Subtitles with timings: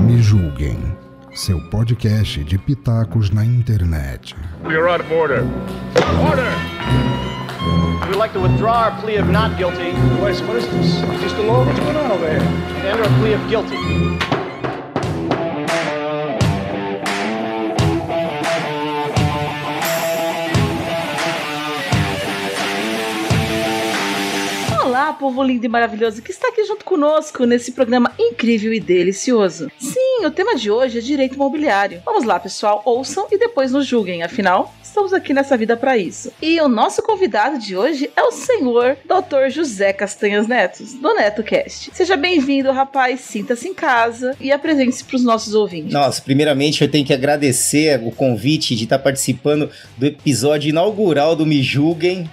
[0.00, 0.96] Me julguem,
[1.32, 4.34] seu podcast de pitacos na internet.
[4.62, 5.42] You're out of order.
[6.30, 6.52] Order!
[8.06, 11.00] We'd like to withdraw our plea of not guilty Wait, what is this?
[11.20, 11.64] Just a law?
[11.64, 12.38] What's going on over here?
[12.40, 14.33] and enter a plea of guilty.
[25.14, 29.70] Povo lindo e maravilhoso que está aqui junto conosco nesse programa incrível e delicioso.
[29.78, 32.02] Sim, o tema de hoje é direito imobiliário.
[32.04, 36.32] Vamos lá, pessoal, ouçam e depois nos julguem, afinal, estamos aqui nessa vida para isso.
[36.40, 39.50] E o nosso convidado de hoje é o senhor Dr.
[39.50, 41.90] José Castanhas Netos, do NetoCast.
[41.92, 45.92] Seja bem-vindo, rapaz, sinta-se em casa e apresente-se para os nossos ouvintes.
[45.92, 51.44] Nossa, primeiramente eu tenho que agradecer o convite de estar participando do episódio inaugural do
[51.44, 52.30] Me Julguem.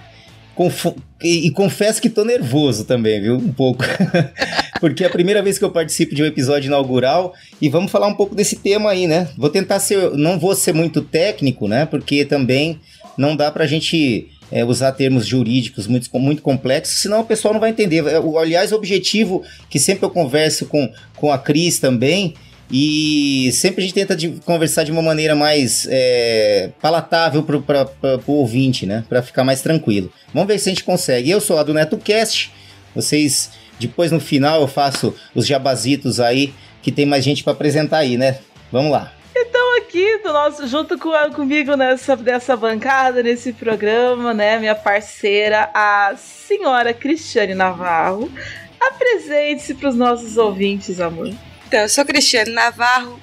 [0.54, 3.36] Confo- e, e confesso que tô nervoso também, viu?
[3.36, 3.84] Um pouco.
[4.80, 8.06] Porque é a primeira vez que eu participo de um episódio inaugural e vamos falar
[8.08, 9.28] um pouco desse tema aí, né?
[9.36, 10.10] Vou tentar ser.
[10.12, 11.86] Não vou ser muito técnico, né?
[11.86, 12.80] Porque também
[13.16, 17.60] não dá pra gente é, usar termos jurídicos muito, muito complexos, senão o pessoal não
[17.60, 18.02] vai entender.
[18.38, 22.34] Aliás, o objetivo que sempre eu converso com, com a Cris também.
[22.72, 27.86] E sempre a gente tenta de conversar de uma maneira mais é, palatável para
[28.26, 29.04] o ouvinte, né?
[29.10, 30.10] Para ficar mais tranquilo.
[30.32, 31.30] Vamos ver se a gente consegue.
[31.30, 32.50] Eu sou a do NetoCast.
[32.94, 37.98] Vocês, depois no final, eu faço os jabazitos aí, que tem mais gente para apresentar
[37.98, 38.38] aí, né?
[38.70, 39.12] Vamos lá.
[39.36, 45.68] Então aqui do nosso, junto com, comigo nessa dessa bancada, nesse programa, né, minha parceira,
[45.74, 48.32] a senhora Cristiane Navarro.
[48.80, 51.32] Apresente-se para os nossos ouvintes, amor.
[51.72, 53.18] Então, eu sou Cristiane Navarro,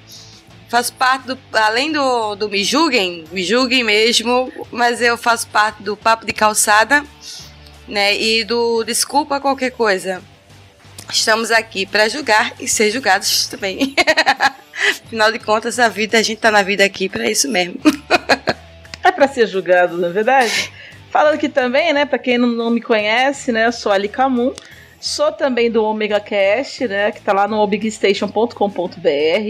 [0.69, 1.38] faço parte do.
[1.53, 6.33] Além do, do Me Julguem, Me Julguem mesmo, mas eu faço parte do Papo de
[6.33, 7.06] Calçada,
[7.88, 8.19] né?
[8.19, 10.19] E do Desculpa Qualquer Coisa.
[11.14, 13.94] Estamos aqui para julgar e ser julgados também.
[15.06, 17.79] Afinal de contas, a vida, a gente tá na vida aqui para isso mesmo.
[19.01, 20.74] É para ser julgado, na é verdade?
[21.09, 24.53] Falando aqui também, né, para quem não, não me conhece, né, eu sou Ali Camun.
[25.00, 28.54] Sou também do Omega Cast, né, que tá lá no obigstation.com.br,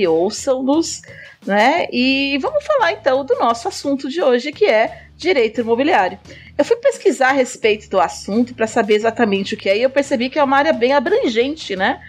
[0.08, 1.02] ouçam-nos,
[1.46, 1.88] né?
[1.92, 6.20] E vamos falar então do nosso assunto de hoje, que é direito imobiliário.
[6.58, 9.90] Eu fui pesquisar a respeito do assunto para saber exatamente o que é, e eu
[9.90, 12.00] percebi que é uma área bem abrangente, né?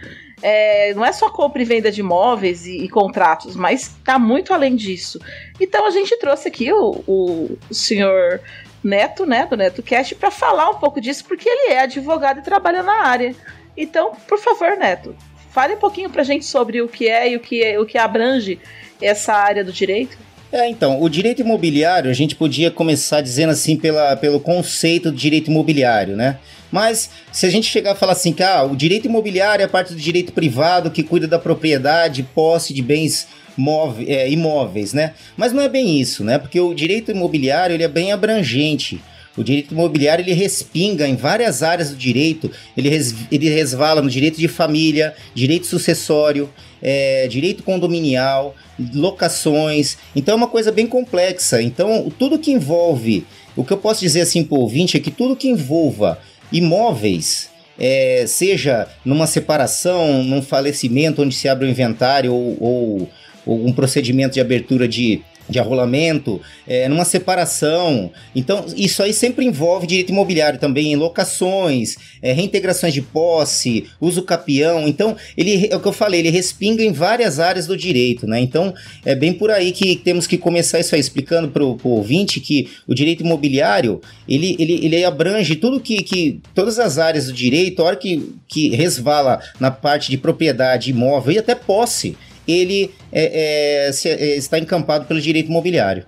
[0.41, 4.53] É, não é só compra e venda de imóveis e, e contratos, mas está muito
[4.53, 5.19] além disso.
[5.59, 8.39] Então a gente trouxe aqui o, o, o senhor
[8.83, 12.81] Neto, né, do NetoCast, para falar um pouco disso, porque ele é advogado e trabalha
[12.81, 13.35] na área.
[13.77, 15.15] Então, por favor, Neto,
[15.51, 17.97] fale um pouquinho pra gente sobre o que é e o que, é, o que
[17.97, 18.59] abrange
[19.01, 20.17] essa área do direito.
[20.51, 25.17] É, então, o direito imobiliário, a gente podia começar dizendo assim pela, pelo conceito de
[25.17, 26.39] direito imobiliário, né?
[26.69, 29.69] Mas se a gente chegar a falar assim que ah, o direito imobiliário é a
[29.69, 33.27] parte do direito privado que cuida da propriedade, posse de bens
[33.57, 35.13] móve- é, imóveis, né?
[35.35, 36.37] Mas não é bem isso, né?
[36.37, 39.01] Porque o direito imobiliário ele é bem abrangente.
[39.37, 42.51] O direito imobiliário ele respinga em várias áreas do direito.
[42.75, 46.49] Ele, res, ele resvala no direito de família, direito sucessório,
[46.81, 48.55] é, direito condominial,
[48.93, 49.97] locações.
[50.15, 51.61] Então é uma coisa bem complexa.
[51.61, 53.25] Então tudo que envolve,
[53.55, 56.19] o que eu posso dizer assim para o ouvinte é que tudo que envolva
[56.51, 63.09] imóveis, é, seja numa separação, num falecimento onde se abre o inventário ou, ou
[63.45, 68.11] um procedimento de abertura de, de arrolamento, é, numa separação.
[68.35, 74.23] Então, isso aí sempre envolve direito imobiliário também, em locações, é, reintegrações de posse, uso
[74.23, 74.87] capião.
[74.87, 78.39] Então, ele é o que eu falei, ele respinga em várias áreas do direito, né?
[78.39, 78.73] Então,
[79.05, 82.69] é bem por aí que temos que começar isso aí, explicando para o ouvinte que
[82.87, 86.39] o direito imobiliário, ele, ele, ele abrange tudo que, que.
[86.55, 91.33] todas as áreas do direito, a hora que, que resvala na parte de propriedade imóvel
[91.33, 92.15] e até posse
[92.47, 96.05] ele é, é, se- é, está encampado pelo direito imobiliário.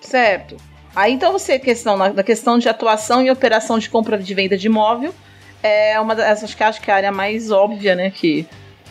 [0.00, 0.56] Certo.
[0.94, 4.34] Aí então você, questão, na, na questão de atuação e operação de compra e de
[4.34, 5.14] venda de imóvel,
[5.62, 8.44] é uma acho que acho que é a área mais óbvia, né, que,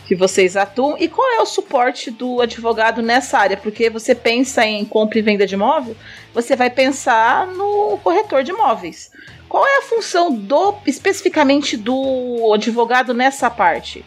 [0.06, 0.96] que vocês atuam.
[0.98, 3.56] E qual é o suporte do advogado nessa área?
[3.56, 5.94] Porque você pensa em compra e venda de imóvel,
[6.34, 9.10] você vai pensar no corretor de imóveis.
[9.48, 14.02] Qual é a função do especificamente do advogado nessa parte?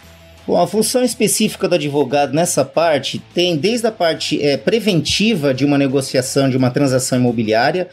[0.48, 5.66] Bom, a função específica do advogado nessa parte tem desde a parte é, preventiva de
[5.66, 7.90] uma negociação, de uma transação imobiliária,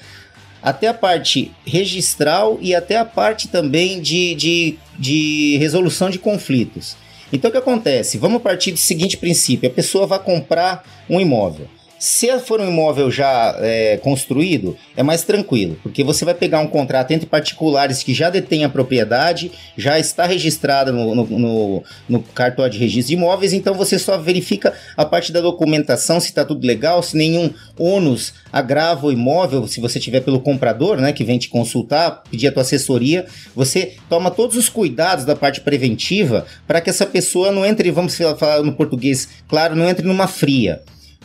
[0.62, 6.94] até a parte registral e até a parte também de, de, de resolução de conflitos.
[7.32, 8.19] Então o que acontece?
[8.19, 11.66] Vamos partir do seguinte princípio: a pessoa vai comprar um imóvel.
[12.02, 16.66] Se for um imóvel já é, construído, é mais tranquilo, porque você vai pegar um
[16.66, 22.20] contrato entre particulares que já detêm a propriedade, já está registrada no, no, no, no
[22.20, 26.44] cartório de registro de imóveis, então você só verifica a parte da documentação, se está
[26.44, 31.22] tudo legal, se nenhum ônus agrava o imóvel, se você tiver pelo comprador, né, que
[31.22, 36.46] vem te consultar, pedir a tua assessoria, você toma todos os cuidados da parte preventiva
[36.66, 40.82] para que essa pessoa não entre, vamos falar no português, claro, não entre numa fria.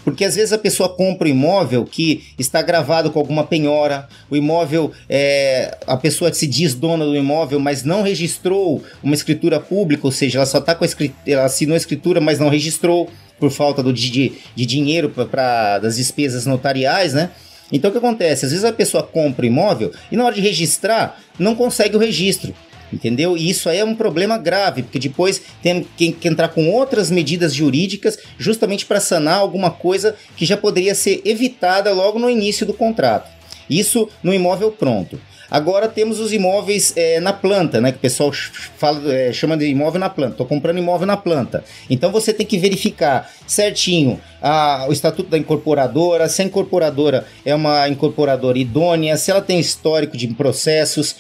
[0.08, 4.38] Porque às vezes a pessoa compra um imóvel que está gravado com alguma penhora, o
[4.38, 10.08] imóvel, é, a pessoa se diz dona do imóvel, mas não registrou uma escritura pública,
[10.08, 13.10] ou seja, ela só está com a escritura, ela assinou a escritura, mas não registrou
[13.38, 17.32] por falta do, de, de dinheiro para das despesas notariais, né?
[17.70, 18.46] Então o que acontece?
[18.46, 22.00] Às vezes a pessoa compra o imóvel e na hora de registrar não consegue o
[22.00, 22.54] registro
[22.92, 23.38] entendeu?
[23.38, 27.54] E isso aí é um problema grave, porque depois tem que, entrar com outras medidas
[27.54, 32.74] jurídicas justamente para sanar alguma coisa que já poderia ser evitada logo no início do
[32.74, 33.30] contrato.
[33.70, 35.20] Isso no imóvel pronto.
[35.50, 37.92] Agora temos os imóveis é, na planta, né?
[37.92, 38.32] Que o pessoal
[38.78, 40.34] fala, é, chama de imóvel na planta.
[40.34, 41.64] Estou comprando imóvel na planta.
[41.90, 47.56] Então você tem que verificar certinho a, o estatuto da incorporadora, se a incorporadora é
[47.56, 51.16] uma incorporadora idônea, se ela tem histórico de processos,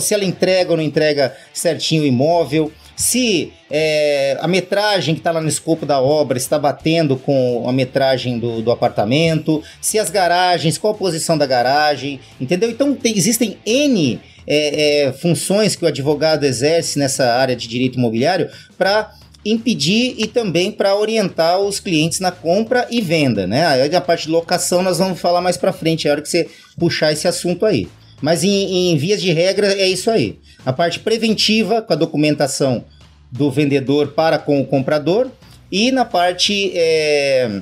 [0.00, 2.72] se ela entrega ou não entrega certinho o imóvel
[3.02, 7.72] se é, a metragem que está lá no escopo da obra está batendo com a
[7.72, 12.70] metragem do, do, apartamento, se as garagens, qual a posição da garagem, entendeu?
[12.70, 17.98] Então tem, existem N é, é, funções que o advogado exerce nessa área de direito
[17.98, 19.12] imobiliário para
[19.44, 23.66] impedir e também para orientar os clientes na compra e venda, né?
[23.66, 26.28] Aí a parte de locação nós vamos falar mais para frente, é a hora que
[26.28, 27.88] você puxar esse assunto aí.
[28.20, 30.38] Mas em, em vias de regra é isso aí.
[30.64, 32.84] A parte preventiva, com a documentação
[33.30, 35.30] do vendedor para com o comprador,
[35.70, 37.60] e na parte é,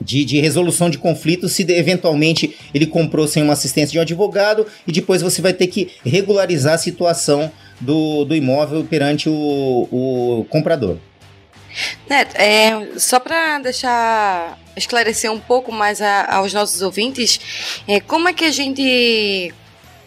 [0.00, 4.66] de, de, resolução de conflitos, se eventualmente ele comprou sem uma assistência de um advogado,
[4.86, 10.44] e depois você vai ter que regularizar a situação do, do imóvel perante o, o
[10.50, 10.96] comprador.
[12.08, 17.40] Neto, é, só para deixar esclarecer um pouco mais a, aos nossos ouvintes,
[17.86, 19.54] é, como é que a gente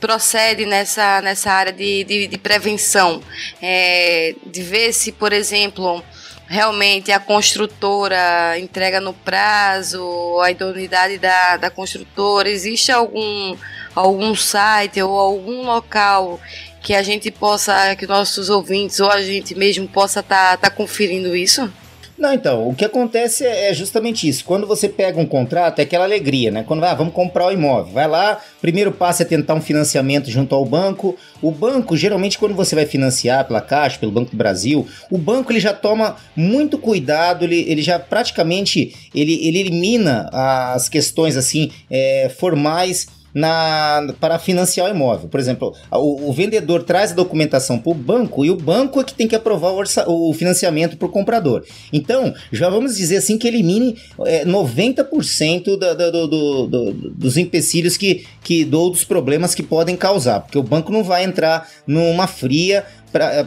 [0.02, 3.22] procede nessa, nessa área de, de, de prevenção,
[3.62, 6.04] é, de ver se, por exemplo,
[6.48, 13.56] realmente a construtora entrega no prazo, a idoneidade da, da construtora, existe algum,
[13.96, 16.42] algum site ou algum local
[16.82, 20.70] que a gente possa, que nossos ouvintes ou a gente mesmo possa estar tá, tá
[20.70, 21.72] conferindo isso?
[22.22, 24.46] Não, então, o que acontece é justamente isso.
[24.46, 26.64] Quando você pega um contrato, é aquela alegria, né?
[26.64, 27.92] Quando vai, ah, vamos comprar o imóvel.
[27.94, 31.18] Vai lá, primeiro passo é tentar um financiamento junto ao banco.
[31.42, 35.52] O banco, geralmente, quando você vai financiar pela Caixa, pelo Banco do Brasil, o banco
[35.52, 41.72] ele já toma muito cuidado, ele, ele já praticamente ele, ele elimina as questões assim
[41.90, 45.30] é, formais na, para financiar o imóvel.
[45.30, 49.04] Por exemplo, o, o vendedor traz a documentação para o banco e o banco é
[49.04, 51.64] que tem que aprovar o, orça, o financiamento para o comprador.
[51.92, 57.38] Então, já vamos dizer assim que elimine é, 90% da, da, do, do, do, dos
[57.38, 61.68] empecilhos que, que, ou dos problemas que podem causar, porque o banco não vai entrar
[61.86, 62.86] numa fria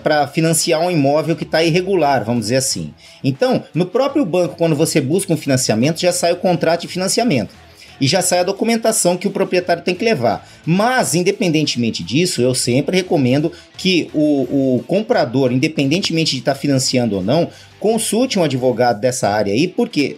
[0.02, 2.92] para financiar um imóvel que está irregular, vamos dizer assim.
[3.22, 7.63] Então, no próprio banco, quando você busca um financiamento, já sai o contrato de financiamento
[8.00, 10.48] e já sai a documentação que o proprietário tem que levar.
[10.64, 17.16] Mas, independentemente disso, eu sempre recomendo que o, o comprador, independentemente de estar tá financiando
[17.16, 17.48] ou não,
[17.78, 20.16] consulte um advogado dessa área aí, por quê?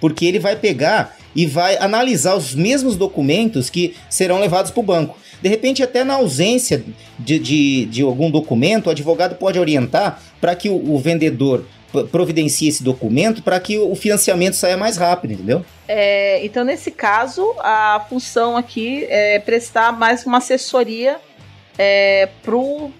[0.00, 4.84] Porque ele vai pegar e vai analisar os mesmos documentos que serão levados para o
[4.84, 5.16] banco.
[5.40, 6.84] De repente, até na ausência
[7.18, 11.66] de, de, de algum documento, o advogado pode orientar para que o, o vendedor
[12.10, 15.64] providencie esse documento para que o financiamento saia mais rápido, entendeu?
[15.86, 21.18] É, então, nesse caso, a função aqui é prestar mais uma assessoria
[21.78, 22.92] é, para o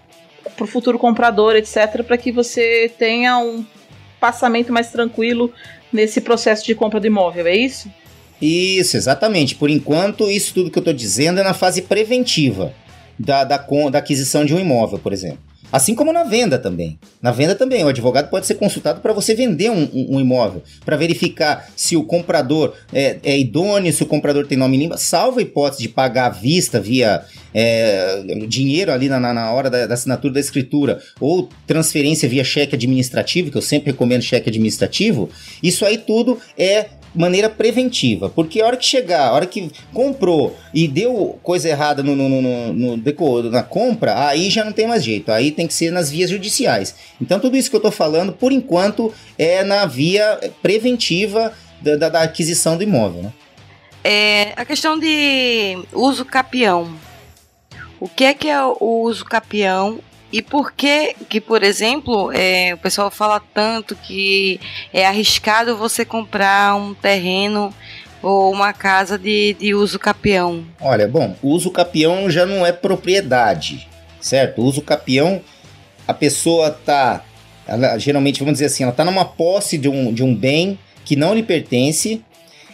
[0.67, 3.65] futuro comprador, etc., para que você tenha um
[4.21, 5.53] passamento mais tranquilo
[5.93, 7.91] nesse processo de compra do imóvel, é isso?
[8.41, 9.55] Isso, exatamente.
[9.55, 12.75] Por enquanto, isso tudo que eu estou dizendo é na fase preventiva
[13.19, 15.52] da, da, da aquisição de um imóvel, por exemplo.
[15.73, 16.99] Assim como na venda também.
[17.21, 20.99] Na venda também, o advogado pode ser consultado para você vender um, um, imóvel, para
[20.99, 25.43] verificar se o comprador é, é, idôneo, se o comprador tem nome limpo, salva a
[25.43, 27.25] hipótese de pagar à vista via
[27.55, 32.75] é, dinheiro ali na, na hora da, da, assinatura da escritura, ou transferência via cheque
[32.75, 35.31] administrativo, que eu sempre recomendo cheque administrativo,
[35.63, 38.29] isso aí tudo é maneira preventiva.
[38.29, 42.29] Porque a hora que chegar, a hora que comprou e deu coisa errada no, no,
[42.29, 45.31] no, no, na compra, aí já não tem mais jeito.
[45.31, 46.95] Aí tem que ser nas vias judiciais.
[47.21, 52.09] Então, tudo isso que eu tô falando, por enquanto, é na via preventiva da, da,
[52.09, 53.33] da aquisição do imóvel, né?
[54.05, 56.93] É, a questão de uso capião.
[58.01, 60.01] O que é que é o uso capião
[60.33, 64.59] e por que que, por exemplo, é, o pessoal fala tanto que
[64.93, 67.73] é arriscado você comprar um terreno
[68.23, 70.65] ou uma casa de, de uso capião?
[70.81, 73.87] Olha, bom, o uso capião já não é propriedade,
[74.21, 74.63] certo?
[74.63, 75.43] O uso capião,
[76.09, 77.23] a pessoa tá,
[77.67, 81.15] ela, geralmente, vamos dizer assim, ela tá numa posse de um, de um bem que
[81.15, 82.25] não lhe pertence,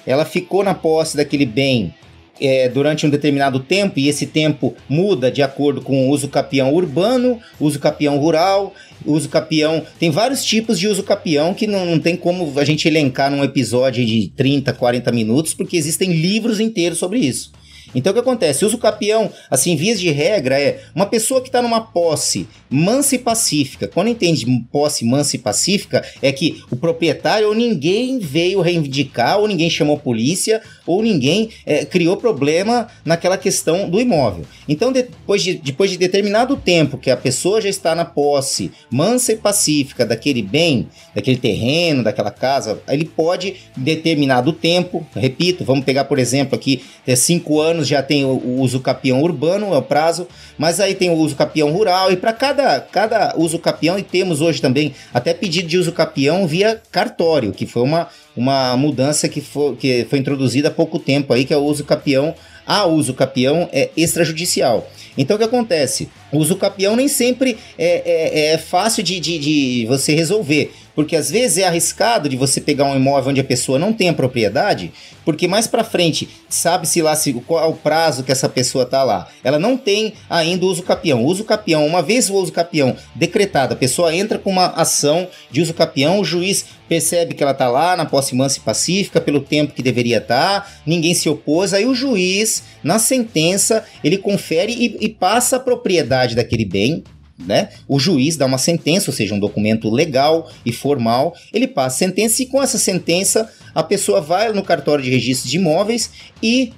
[0.06, 1.92] ela ficou na posse daquele bem
[2.40, 6.72] é, durante um determinado tempo, e esse tempo muda de acordo com o uso capião
[6.72, 8.72] urbano, uso capião rural,
[9.04, 9.82] uso capião.
[9.98, 13.44] Tem vários tipos de uso capião que não, não tem como a gente elencar num
[13.44, 17.52] episódio de 30, 40 minutos, porque existem livros inteiros sobre isso.
[17.94, 18.64] Então o que acontece?
[18.64, 23.18] Uso capião, assim, vias de regra, é uma pessoa que está numa posse mansa e
[23.18, 23.88] pacífica.
[23.88, 29.48] Quando entende posse mansa e pacífica, é que o proprietário ou ninguém veio reivindicar, ou
[29.48, 34.44] ninguém chamou polícia, ou ninguém é, criou problema naquela questão do imóvel.
[34.68, 39.32] Então, depois de, depois de determinado tempo que a pessoa já está na posse mansa
[39.32, 46.04] e pacífica daquele bem, daquele terreno, daquela casa, ele pode, determinado tempo, repito, vamos pegar,
[46.04, 49.82] por exemplo, aqui, é cinco anos já tem o, o uso capião urbano, é o
[49.82, 54.02] prazo, mas aí tem o uso capião rural, e para cada, cada uso capião, e
[54.02, 59.28] temos hoje também até pedido de uso capião via cartório, que foi uma, uma mudança
[59.28, 62.34] que foi, que foi introduzida há pouco tempo aí, que é o uso capião
[62.68, 64.86] a uso capião é extrajudicial.
[65.16, 66.10] Então o que acontece?
[66.30, 70.70] O uso capião nem sempre é, é, é fácil de, de, de, você resolver.
[70.98, 74.08] Porque às vezes é arriscado de você pegar um imóvel onde a pessoa não tem
[74.08, 74.92] a propriedade,
[75.24, 79.04] porque mais para frente, sabe-se lá se, qual é o prazo que essa pessoa tá
[79.04, 79.28] lá.
[79.44, 81.22] Ela não tem ainda o uso capião.
[81.22, 85.28] O uso capião, uma vez o uso capião decretado, a pessoa entra com uma ação
[85.52, 89.20] de uso capião, o juiz percebe que ela tá lá na posse mansa e pacífica
[89.20, 94.18] pelo tempo que deveria estar, tá, ninguém se opôs, aí o juiz, na sentença, ele
[94.18, 97.04] confere e, e passa a propriedade daquele bem
[97.38, 97.68] né?
[97.86, 102.08] O juiz dá uma sentença, ou seja, um documento legal e formal, ele passa a
[102.08, 106.10] sentença e com essa sentença a pessoa vai no cartório de registro de imóveis
[106.42, 106.72] e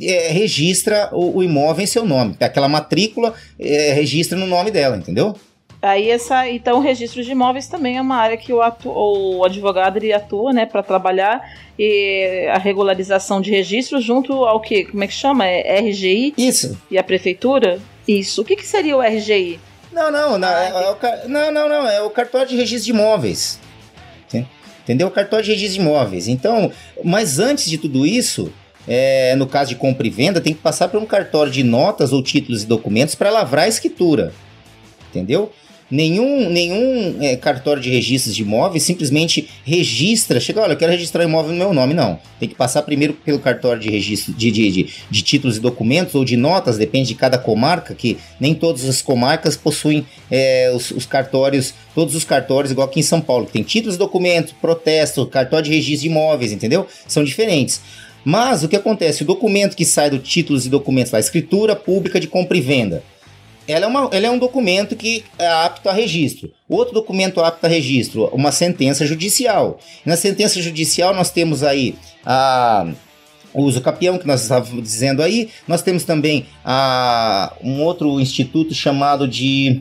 [0.00, 2.36] é, registra o, o, imóvel em seu nome.
[2.40, 5.36] Aquela matrícula é, registra no nome dela, entendeu?
[5.80, 9.44] Aí essa, então, o registro de imóveis também é uma área que o, atu, o
[9.44, 11.40] advogado ele atua, né, para trabalhar
[11.78, 15.46] e a regularização de registro junto ao que, como é que chama?
[15.46, 16.34] É RGI?
[16.36, 16.76] Isso.
[16.90, 17.78] E a prefeitura?
[18.08, 18.42] Isso.
[18.42, 19.60] O que, que seria o RGI?
[19.96, 22.90] Não, não, não, é, é o, não, não, não, é o cartório de registro de
[22.90, 23.58] imóveis.
[24.82, 25.08] Entendeu?
[25.08, 26.28] O cartório de registro de imóveis.
[26.28, 26.70] Então,
[27.02, 28.52] mas antes de tudo isso,
[28.86, 32.12] é, no caso de compra e venda, tem que passar por um cartório de notas
[32.12, 34.34] ou títulos e documentos para lavrar a escritura.
[35.08, 35.50] Entendeu?
[35.88, 41.22] Nenhum, nenhum é, cartório de registros de imóveis simplesmente registra, chega, olha, eu quero registrar
[41.22, 41.94] imóvel no meu nome.
[41.94, 42.18] Não.
[42.40, 46.16] Tem que passar primeiro pelo cartório de registro de, de, de, de títulos e documentos
[46.16, 50.90] ou de notas, depende de cada comarca, que nem todas as comarcas possuem é, os,
[50.90, 55.24] os, cartórios, todos os cartórios, igual aqui em São Paulo, que tem títulos documentos, protesto,
[55.26, 56.86] cartório de registro de imóveis, entendeu?
[57.06, 57.80] São diferentes.
[58.24, 59.22] Mas o que acontece?
[59.22, 63.04] O documento que sai do títulos e documentos, a escritura pública de compra e venda
[63.68, 66.50] ela é, uma, ela é um documento que é apto a registro.
[66.68, 69.78] Outro documento apto a registro, uma sentença judicial.
[70.04, 71.94] Na sentença judicial nós temos aí
[72.24, 72.86] a
[73.56, 75.48] o uso capião, que nós estávamos dizendo aí.
[75.66, 79.80] Nós temos também a, um outro instituto chamado de.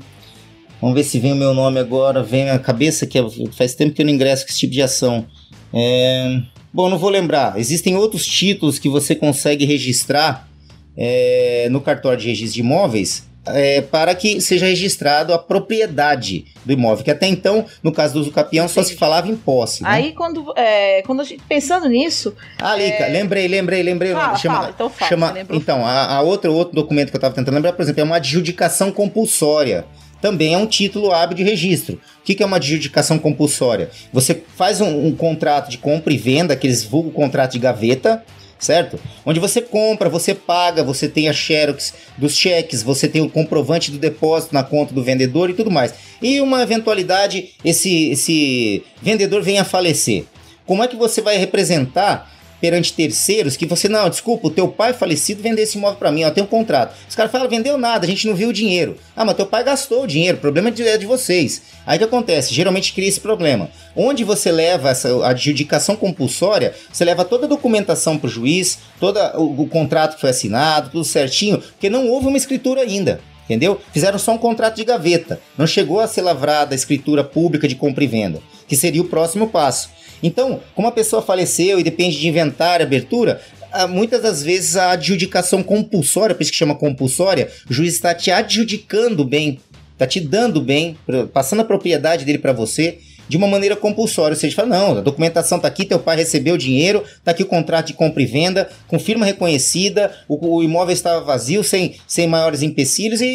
[0.80, 3.94] Vamos ver se vem o meu nome agora, vem a cabeça, que é, faz tempo
[3.94, 5.26] que eu não ingresso com esse tipo de ação.
[5.74, 6.40] É,
[6.74, 7.60] bom, não vou lembrar.
[7.60, 10.48] Existem outros títulos que você consegue registrar
[10.96, 16.74] é, no cartório de registro de imóveis é, para que seja registrado a propriedade do
[16.74, 19.84] imóvel, que até então, no caso do uso capião, só se falava em posse.
[19.84, 19.90] Né?
[19.90, 22.34] Aí, quando, é, quando a gente, pensando nisso...
[22.60, 23.10] Ah, Lica, é...
[23.10, 24.14] lembrei, lembrei, lembrei.
[24.14, 27.36] Fala, chama, fala, então fala, chama, Então, a, a outra, outro documento que eu estava
[27.36, 29.86] tentando lembrar, por exemplo, é uma adjudicação compulsória
[30.22, 32.00] também é um título hábil de registro.
[32.20, 33.92] O que, é uma adjudicação compulsória?
[34.12, 38.24] Você faz um, um, contrato de compra e venda, aqueles vulgo contrato de gaveta,
[38.66, 39.00] certo?
[39.26, 43.92] Onde você compra, você paga, você tem a xerox dos cheques, você tem o comprovante
[43.92, 45.94] do depósito na conta do vendedor e tudo mais.
[46.22, 50.26] E uma eventualidade, esse, esse vendedor venha a falecer.
[50.66, 54.94] Como é que você vai representar perante terceiros que você, não, desculpa, o teu pai
[54.94, 56.96] falecido vendeu esse imóvel para mim, ó, tem um contrato.
[57.08, 58.98] Os caras falam, vendeu nada, a gente não viu o dinheiro.
[59.16, 61.62] Ah, mas teu pai gastou o dinheiro, o problema é de, é vocês.
[61.86, 62.54] Aí o que acontece?
[62.54, 63.70] Geralmente cria esse problema.
[63.96, 69.64] Onde você leva essa adjudicação compulsória, você leva toda a documentação pro juiz, todo o,
[69.64, 73.80] o contrato que foi assinado, tudo certinho, porque não houve uma escritura ainda entendeu?
[73.94, 77.76] Fizeram só um contrato de gaveta, não chegou a ser lavrada a escritura pública de
[77.76, 79.90] compra e venda, que seria o próximo passo.
[80.26, 83.40] Então, como a pessoa faleceu e depende de inventário, abertura,
[83.72, 88.14] ah, muitas das vezes a adjudicação compulsória, por isso que chama compulsória, o juiz está
[88.16, 89.60] te adjudicando bem,
[89.94, 90.98] está te dando bem,
[91.32, 94.36] passando a propriedade dele para você de uma maneira compulsória.
[94.36, 97.44] Ou seja, fala, não, a documentação está aqui, teu pai recebeu o dinheiro, está aqui
[97.44, 101.96] o contrato de compra e venda, com firma reconhecida, o, o imóvel estava vazio, sem,
[102.08, 103.26] sem maiores empecilhos, e,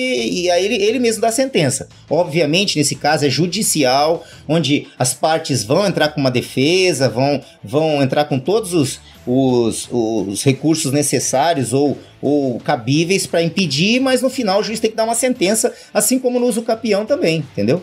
[0.42, 1.88] e aí ele, ele mesmo dá a sentença.
[2.08, 8.02] Obviamente, nesse caso, é judicial, onde as partes vão entrar com uma defesa, vão, vão
[8.02, 14.30] entrar com todos os, os, os recursos necessários ou, ou cabíveis para impedir, mas no
[14.30, 17.82] final o juiz tem que dar uma sentença, assim como no uso capião também, entendeu?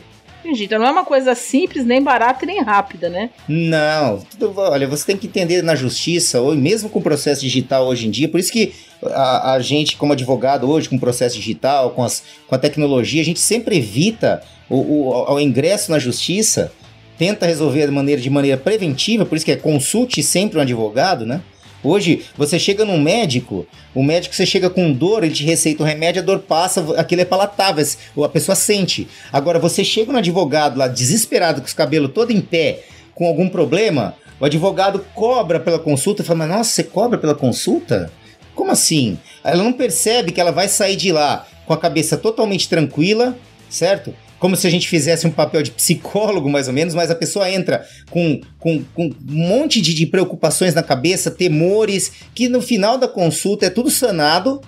[0.52, 3.30] Então não é uma coisa simples, nem barata nem rápida, né?
[3.48, 4.24] Não.
[4.56, 8.12] Olha, você tem que entender na justiça, ou mesmo com o processo digital hoje em
[8.12, 8.74] dia, por isso que
[9.04, 13.22] a, a gente, como advogado hoje, com o processo digital, com, as, com a tecnologia,
[13.22, 16.72] a gente sempre evita o, o, o ingresso na justiça,
[17.18, 21.26] tenta resolver de maneira, de maneira preventiva, por isso que é consulte sempre um advogado,
[21.26, 21.42] né?
[21.84, 25.86] Hoje, você chega num médico, o médico você chega com dor, ele te receita o
[25.86, 27.86] remédio, a dor passa, aquilo é palatável,
[28.24, 29.08] a pessoa sente.
[29.32, 33.48] Agora, você chega no advogado lá, desesperado, com os cabelos todo em pé, com algum
[33.48, 38.12] problema, o advogado cobra pela consulta, fala, mas nossa, você cobra pela consulta?
[38.54, 39.18] Como assim?
[39.44, 43.38] Ela não percebe que ela vai sair de lá com a cabeça totalmente tranquila,
[43.70, 44.14] certo?
[44.40, 47.50] Como se a gente fizesse um papel de psicólogo, mais ou menos, mas a pessoa
[47.50, 52.98] entra com, com, com um monte de, de preocupações na cabeça, temores, que no final
[52.98, 54.62] da consulta é tudo sanado,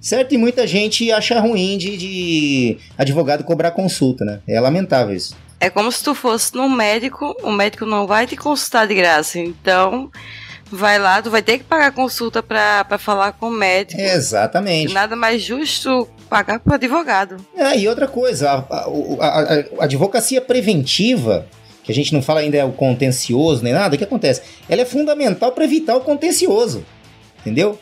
[0.00, 0.34] certo?
[0.34, 4.40] E muita gente acha ruim de, de advogado cobrar consulta, né?
[4.48, 5.36] É lamentável isso.
[5.58, 9.38] É como se tu fosse no médico, o médico não vai te consultar de graça,
[9.38, 10.10] então
[10.70, 14.00] vai lá, tu vai ter que pagar consulta para falar com o médico.
[14.00, 14.92] Exatamente.
[14.94, 17.36] Nada mais justo pagar para advogado.
[17.56, 18.86] É, e outra coisa, a,
[19.20, 21.46] a, a, advocacia preventiva,
[21.82, 24.42] que a gente não fala ainda é o contencioso nem nada, o que acontece?
[24.68, 26.84] Ela é fundamental para evitar o contencioso,
[27.40, 27.78] entendeu?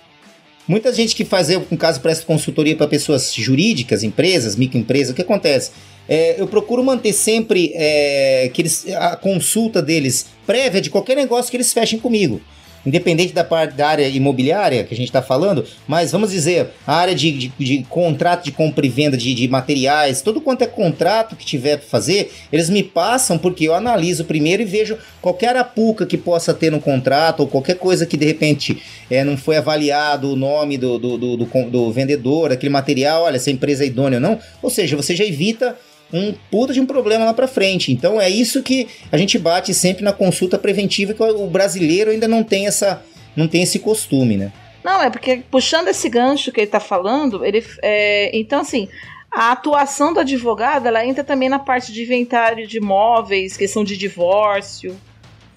[0.67, 5.15] Muita gente que faz, eu, no caso, presta consultoria para pessoas jurídicas, empresas, microempresas, o
[5.15, 5.71] que acontece?
[6.07, 11.51] É, eu procuro manter sempre é, que eles, a consulta deles prévia de qualquer negócio
[11.51, 12.41] que eles fechem comigo
[12.89, 16.97] independente da parte da área imobiliária que a gente está falando, mas vamos dizer, a
[16.97, 20.67] área de, de, de contrato de compra e venda de, de, materiais, tudo quanto é
[20.67, 25.51] contrato que tiver para fazer, eles me passam porque eu analiso primeiro e vejo qualquer
[25.51, 29.57] arapuca que possa ter no contrato ou qualquer coisa que de repente é, não foi
[29.57, 33.85] avaliado o nome do, do, do, do, do vendedor, aquele material, olha, se a empresa
[33.85, 34.39] é idônea ou não.
[34.63, 35.77] Ou seja, você já evita
[36.13, 37.93] um puta de um problema lá para frente.
[37.93, 42.27] Então é isso que a gente bate sempre na consulta preventiva que o brasileiro ainda
[42.27, 43.03] não tem essa
[43.37, 44.53] não tem esse costume, né?
[44.83, 48.89] Não, é porque puxando esse gancho que ele tá falando, ele é, então assim,
[49.31, 53.97] a atuação do advogado, ela entra também na parte de inventário de imóveis, questão de
[53.97, 54.97] divórcio,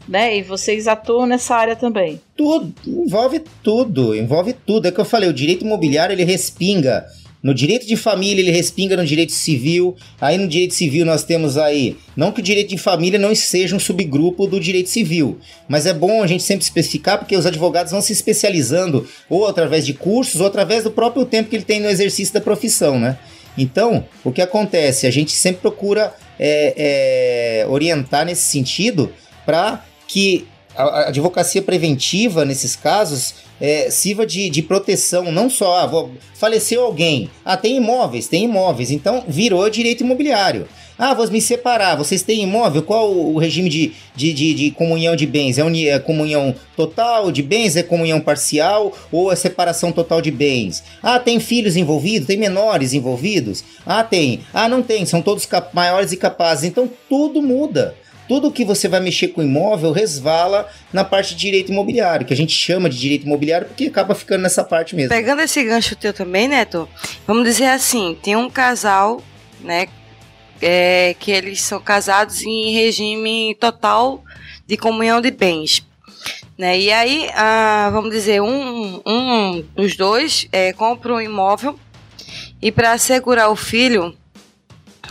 [0.07, 0.37] né?
[0.37, 2.21] E vocês atuam nessa área também.
[2.35, 4.87] Tudo, envolve tudo, envolve tudo.
[4.87, 7.05] É que eu falei, o direito imobiliário ele respinga
[7.43, 9.95] no direito de família ele respinga no direito civil.
[10.19, 13.75] Aí no direito civil nós temos aí, não que o direito de família não seja
[13.75, 17.91] um subgrupo do direito civil, mas é bom a gente sempre especificar porque os advogados
[17.91, 21.79] vão se especializando ou através de cursos ou através do próprio tempo que ele tem
[21.79, 23.17] no exercício da profissão, né?
[23.57, 25.07] Então, o que acontece?
[25.07, 29.11] A gente sempre procura é, é, orientar nesse sentido
[29.45, 35.85] para que a advocacia preventiva, nesses casos, é, sirva de, de proteção, não só, ah,
[35.85, 40.67] vou, faleceu alguém, ah, tem imóveis, tem imóveis, então virou direito imobiliário.
[40.97, 45.15] Ah, vou me separar, vocês têm imóvel, qual o regime de, de, de, de comunhão
[45.15, 45.57] de bens?
[45.57, 48.95] É, uni, é comunhão total de bens, é comunhão parcial?
[49.11, 50.83] Ou é separação total de bens?
[51.01, 53.63] Ah, tem filhos envolvidos, tem menores envolvidos?
[53.83, 54.41] Ah, tem.
[54.53, 57.95] Ah, não tem, são todos maiores e capazes, então tudo muda
[58.27, 62.37] tudo que você vai mexer com imóvel resvala na parte de direito imobiliário, que a
[62.37, 65.09] gente chama de direito imobiliário porque acaba ficando nessa parte mesmo.
[65.09, 66.87] Pegando esse gancho teu também, Neto,
[67.27, 69.21] vamos dizer assim, tem um casal,
[69.61, 69.87] né,
[70.61, 74.23] é, que eles são casados em regime total
[74.67, 75.85] de comunhão de bens.
[76.57, 76.79] Né?
[76.79, 81.77] E aí, ah, vamos dizer, um, um dos dois é, compra um imóvel
[82.61, 84.15] e para assegurar o filho,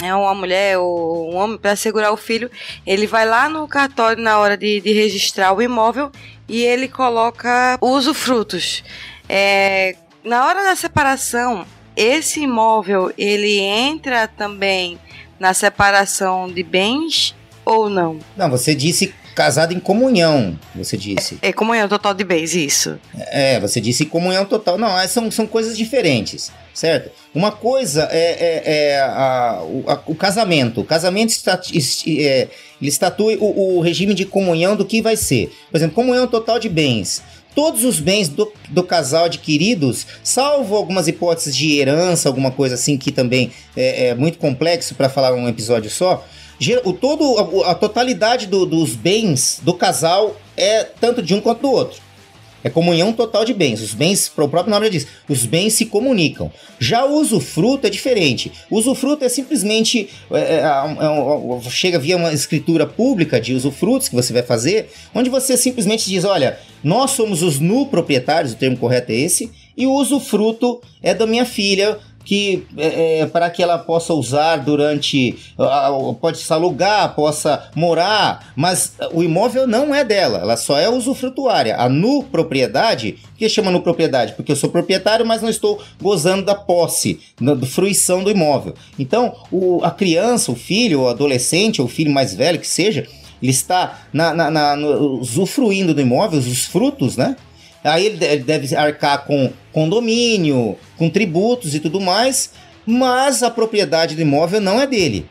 [0.02, 2.50] é uma mulher ou um homem para segurar o filho,
[2.86, 6.10] ele vai lá no cartório na hora de, de registrar o imóvel
[6.48, 8.82] e ele coloca usufrutos.
[9.28, 14.98] É, na hora da separação, esse imóvel ele entra também
[15.38, 17.34] na separação de bens
[17.64, 18.18] ou não?
[18.36, 21.38] Não, você disse casado em comunhão, você disse.
[21.40, 22.98] É comunhão total de bens, isso.
[23.16, 24.76] É, você disse comunhão total.
[24.76, 27.10] Não, é, são, são coisas diferentes, certo?
[27.34, 30.82] Uma coisa é, é, é a, o, a, o, casamento.
[30.82, 31.58] O casamento está,
[32.06, 32.48] é,
[32.78, 35.50] ele estatui o, o regime de comunhão do que vai ser.
[35.70, 37.22] Por exemplo, comunhão total de bens
[37.52, 42.96] todos os bens do, do, casal adquiridos, salvo algumas hipóteses de herança, alguma coisa assim
[42.96, 46.24] que também é, é muito complexo para falar um episódio só.
[46.84, 51.62] O todo, a, a totalidade do, dos bens do casal é tanto de um quanto
[51.62, 52.00] do outro.
[52.62, 53.80] É comunhão total de bens.
[53.80, 56.52] Os bens, o próprio nome já diz, os bens se comunicam.
[56.78, 58.52] Já o usufruto é diferente.
[58.68, 60.10] O usufruto é simplesmente.
[60.30, 64.90] É, é, é, é, chega via uma escritura pública de usufrutos que você vai fazer,
[65.14, 69.50] onde você simplesmente diz: olha, nós somos os nu proprietários, o termo correto é esse,
[69.74, 71.98] e o usufruto é da minha filha
[72.30, 75.36] que é, é, para que ela possa usar durante
[76.20, 81.74] pode se alugar, possa morar, mas o imóvel não é dela, ela só é usufrutuária.
[81.76, 84.34] A nu propriedade, que chama nu propriedade?
[84.34, 88.74] Porque eu sou proprietário, mas não estou gozando da posse, da, fruição do imóvel.
[88.96, 93.08] Então, o, a criança, o filho, o adolescente, ou o filho mais velho que seja,
[93.42, 97.34] ele está na, na, na usufruindo do imóvel, os frutos, né?
[97.82, 102.52] Aí ele deve arcar com condomínio, com tributos e tudo mais,
[102.84, 105.26] mas a propriedade do imóvel não é dele.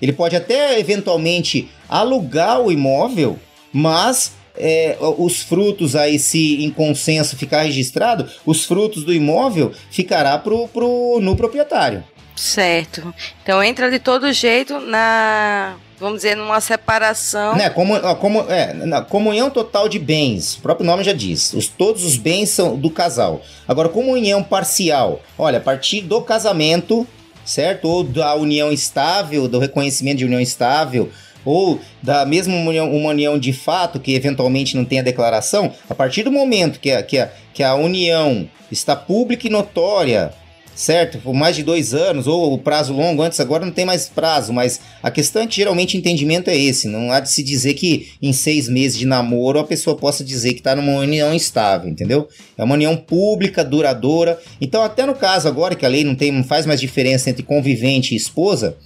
[0.00, 3.38] Ele pode até eventualmente alugar o imóvel,
[3.72, 10.38] mas é, os frutos aí, se em consenso ficar registrado, os frutos do imóvel ficará
[10.38, 12.04] pro, pro, no proprietário.
[12.36, 13.14] Certo.
[13.42, 17.54] Então entra de todo jeito na vamos dizer, numa separação.
[17.54, 21.52] Né, como, como, é, na comunhão total de bens, o próprio nome já diz.
[21.52, 23.40] Os, todos os bens são do casal.
[23.68, 25.22] Agora, comunhão parcial.
[25.38, 27.06] Olha, a partir do casamento,
[27.44, 27.86] certo?
[27.86, 31.08] Ou da união estável, do reconhecimento de união estável,
[31.44, 35.94] ou da mesma união, uma união de fato, que eventualmente não tem a declaração, a
[35.94, 40.32] partir do momento que a, que a, que a união está pública e notória,
[40.74, 41.18] certo?
[41.18, 44.52] Por mais de dois anos, ou o prazo longo, antes agora não tem mais prazo,
[44.52, 46.88] mas a questão é que geralmente o entendimento é esse.
[46.88, 50.54] Não há de se dizer que em seis meses de namoro a pessoa possa dizer
[50.54, 52.28] que está numa união estável, entendeu?
[52.56, 54.38] É uma união pública, duradoura.
[54.60, 57.42] Então, até no caso agora que a lei não, tem, não faz mais diferença entre
[57.42, 58.76] convivente e esposa,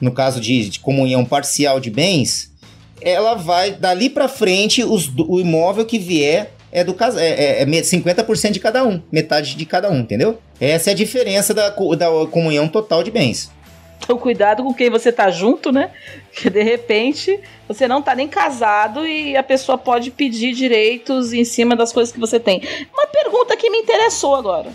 [0.00, 2.50] no caso de, de comunhão parcial de bens,
[3.00, 7.20] ela vai dali para frente os, o imóvel que vier é do casal.
[7.20, 10.40] É, é, é 50% de cada um, metade de cada um, entendeu?
[10.60, 13.50] Essa é a diferença da, da comunhão total de bens.
[14.02, 15.90] Então, cuidado com quem você tá junto, né?
[16.32, 21.44] Que de repente você não tá nem casado e a pessoa pode pedir direitos em
[21.44, 22.62] cima das coisas que você tem.
[22.92, 24.70] Uma pergunta que me interessou agora.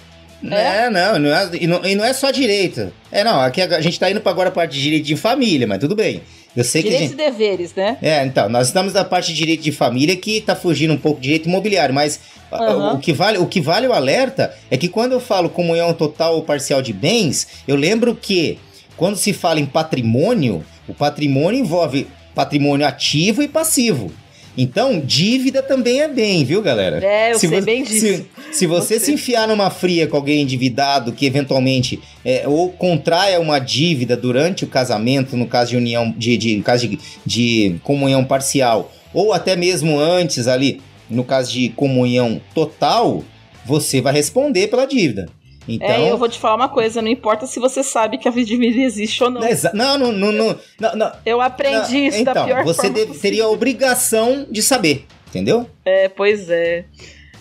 [0.52, 2.94] É, não, não é, e, não, e não é só direito.
[3.12, 5.66] É, não, aqui a gente tá indo para agora a parte de direito de família,
[5.66, 6.22] mas tudo bem.
[6.56, 7.22] Eu sei Direitos que gente...
[7.22, 7.98] e deveres, né?
[8.02, 11.20] É, então, nós estamos na parte de direito de família que tá fugindo um pouco
[11.20, 12.20] de direito imobiliário, mas
[12.52, 12.94] uhum.
[12.94, 16.36] o, que vale, o que vale o alerta é que quando eu falo comunhão total
[16.36, 18.58] ou parcial de bens, eu lembro que
[18.96, 24.12] quando se fala em patrimônio, o patrimônio envolve patrimônio ativo e passivo.
[24.58, 27.04] Então, dívida também é bem, viu, galera?
[27.04, 28.26] É, eu se sei você, bem disso.
[28.52, 33.40] Se, se você se enfiar numa fria com alguém endividado que eventualmente é, ou contraia
[33.40, 37.76] uma dívida durante o casamento, no caso de união, de, de, no caso de, de
[37.84, 43.24] comunhão parcial, ou até mesmo antes ali, no caso de comunhão total,
[43.66, 45.28] você vai responder pela dívida.
[45.68, 48.32] Então, é, eu vou te falar uma coisa, não importa se você sabe que a
[48.32, 49.42] vidimida existe ou não.
[49.74, 52.96] Não, não, não, não, não, não Eu aprendi não, isso então, da pior você forma
[52.96, 55.68] deve, teria a obrigação de saber, entendeu?
[55.84, 56.86] É, pois é.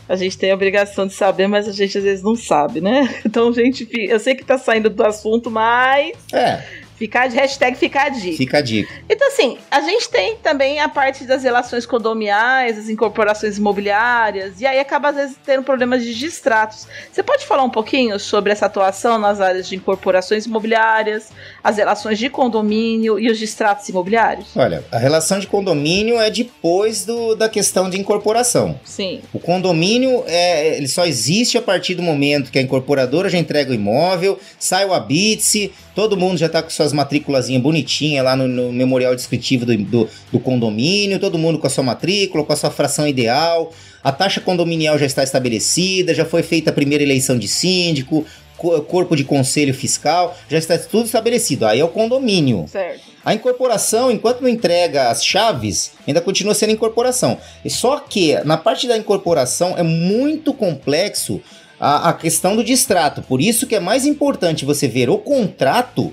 [0.09, 3.15] A gente tem a obrigação de saber, mas a gente às vezes não sabe, né?
[3.25, 6.17] Então, gente, eu sei que tá saindo do assunto, mas.
[6.33, 6.63] É.
[7.05, 8.37] Ficar de hashtag fica a dica.
[8.39, 8.91] Fica a dica.
[9.11, 14.67] Então, assim, a gente tem também a parte das relações condominiais, as incorporações imobiliárias, e
[14.67, 16.89] aí acaba às vezes tendo problemas de distratos.
[17.13, 21.29] Você pode falar um pouquinho sobre essa atuação nas áreas de incorporações imobiliárias,
[21.63, 24.57] as relações de condomínio e os distratos imobiliários?
[24.57, 28.81] Olha, a relação de condomínio é depois do, da questão de incorporação.
[28.83, 29.21] Sim.
[29.31, 33.73] O condomínio é, ele só existe a partir do momento que a incorporadora já entrega
[33.73, 38.49] o imóvel, sai o habite todo mundo já está com suas matrículas bonitinhas lá no,
[38.49, 42.57] no, memorial descritivo do, do, do, condomínio, todo mundo com a sua matrícula, com a
[42.57, 47.39] sua fração ideal, a taxa condominial já está estabelecida, já foi feita a primeira eleição
[47.39, 48.27] de síndico,
[48.57, 51.67] corpo de conselho fiscal, já está tudo estabelecido.
[51.67, 52.67] Aí é o condomínio.
[52.69, 53.01] Certo.
[53.25, 57.39] A incorporação, enquanto não entrega as chaves, ainda continua sendo incorporação.
[57.67, 61.41] Só que na parte da incorporação é muito complexo
[61.79, 63.23] a, a questão do distrato.
[63.23, 66.13] Por isso que é mais importante você ver o contrato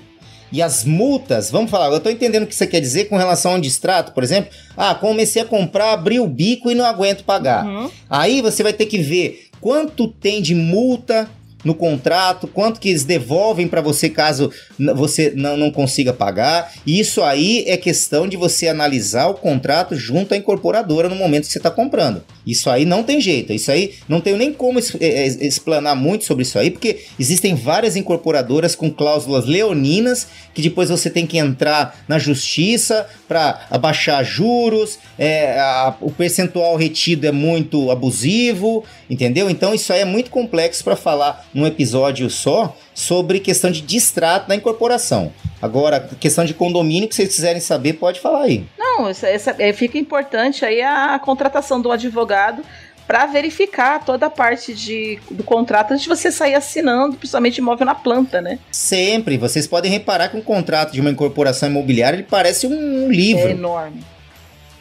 [0.52, 3.52] E as multas, vamos falar, eu estou entendendo o que você quer dizer com relação
[3.52, 4.50] ao distrato, por exemplo.
[4.76, 7.64] Ah, comecei a comprar, abri o bico e não aguento pagar.
[7.64, 7.90] Uhum.
[8.10, 11.28] Aí você vai ter que ver quanto tem de multa
[11.64, 14.50] no contrato, quanto que eles devolvem para você caso
[14.96, 16.72] você não, consiga pagar.
[16.86, 21.46] E isso aí é questão de você analisar o contrato junto à incorporadora no momento
[21.46, 22.22] que você está comprando.
[22.46, 23.52] Isso aí não tem jeito.
[23.52, 27.54] Isso aí não tenho nem como eh, eh, explanar muito sobre isso aí, porque existem
[27.54, 34.24] várias incorporadoras com cláusulas leoninas que depois você tem que entrar na justiça para abaixar
[34.24, 39.48] juros, é, a- o percentual retido é muito abusivo, entendeu?
[39.48, 44.48] Então isso aí é muito complexo para falar num episódio só sobre questão de distrato
[44.48, 45.32] na incorporação.
[45.60, 48.64] Agora, questão de condomínio, que vocês quiserem saber, pode falar aí.
[48.78, 52.62] Não, essa, essa- é, fica importante aí a contratação do advogado
[53.06, 57.84] para verificar toda a parte de, do contrato antes de você sair assinando, principalmente imóvel
[57.84, 58.58] na planta, né?
[58.70, 63.42] Sempre, vocês podem reparar que um contrato de uma incorporação imobiliária ele parece um livro.
[63.46, 64.02] É enorme.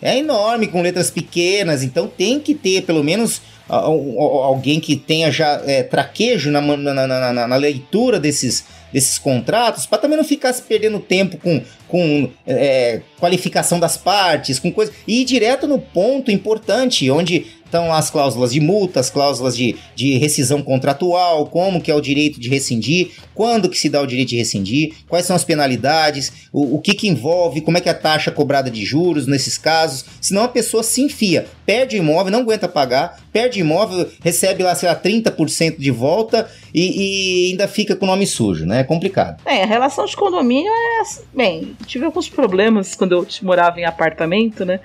[0.01, 5.61] É enorme, com letras pequenas, então tem que ter pelo menos alguém que tenha já
[5.65, 10.61] é, traquejo na, na- na- na- leitura desses, desses contratos, para também não ficar se
[10.63, 14.91] perdendo tempo com, com é, qualificação das partes, com coisa.
[15.07, 19.77] E ir direto no ponto importante, onde estão as cláusulas de multa, as cláusulas de,
[19.95, 24.05] de rescisão contratual, como que é o direito de rescindir, quando que se dá o
[24.05, 27.88] direito de rescindir, quais são as penalidades, o, o que que envolve, como é que
[27.88, 31.99] é a taxa cobrada de juros nesses casos, senão a pessoa se enfia, perde o
[31.99, 37.47] imóvel, não aguenta pagar, perde o imóvel, recebe lá, sei lá, 30% de volta e,
[37.47, 38.81] e ainda fica com o nome sujo, né?
[38.81, 39.41] É complicado.
[39.45, 41.01] É, a relação de condomínio é.
[41.34, 44.79] Bem, tive alguns problemas quando eu morava em apartamento, né?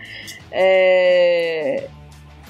[0.53, 1.89] É,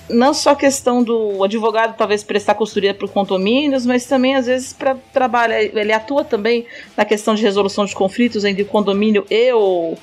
[0.08, 4.72] Não só a questão do advogado talvez prestar consultoria para condomínios, mas também às vezes
[4.72, 5.60] para trabalhar.
[5.62, 6.64] Ele atua também
[6.96, 9.94] na questão de resolução de conflitos entre o condomínio e o,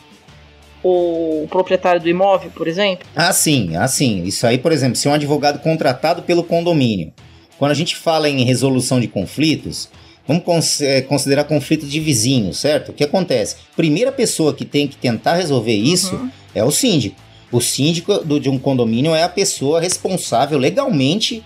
[0.84, 3.06] o proprietário do imóvel, por exemplo.
[3.16, 4.24] Ah, sim, ah, sim.
[4.24, 7.14] Isso aí, por exemplo, se é um advogado contratado pelo condomínio.
[7.58, 9.88] Quando a gente fala em resolução de conflitos,
[10.28, 12.90] vamos eh, considerar conflitos de vizinhos, certo?
[12.90, 13.56] O que acontece?
[13.76, 16.30] Primeira pessoa que tem que tentar resolver isso Uhum.
[16.54, 17.16] é o síndico.
[17.54, 21.44] O síndico do- de um condomínio é a pessoa responsável legalmente,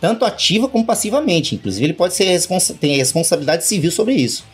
[0.00, 1.54] tanto ativa como passivamente.
[1.54, 4.44] Inclusive, ele pode ser responsa tem responsabilidade civil sobre isso.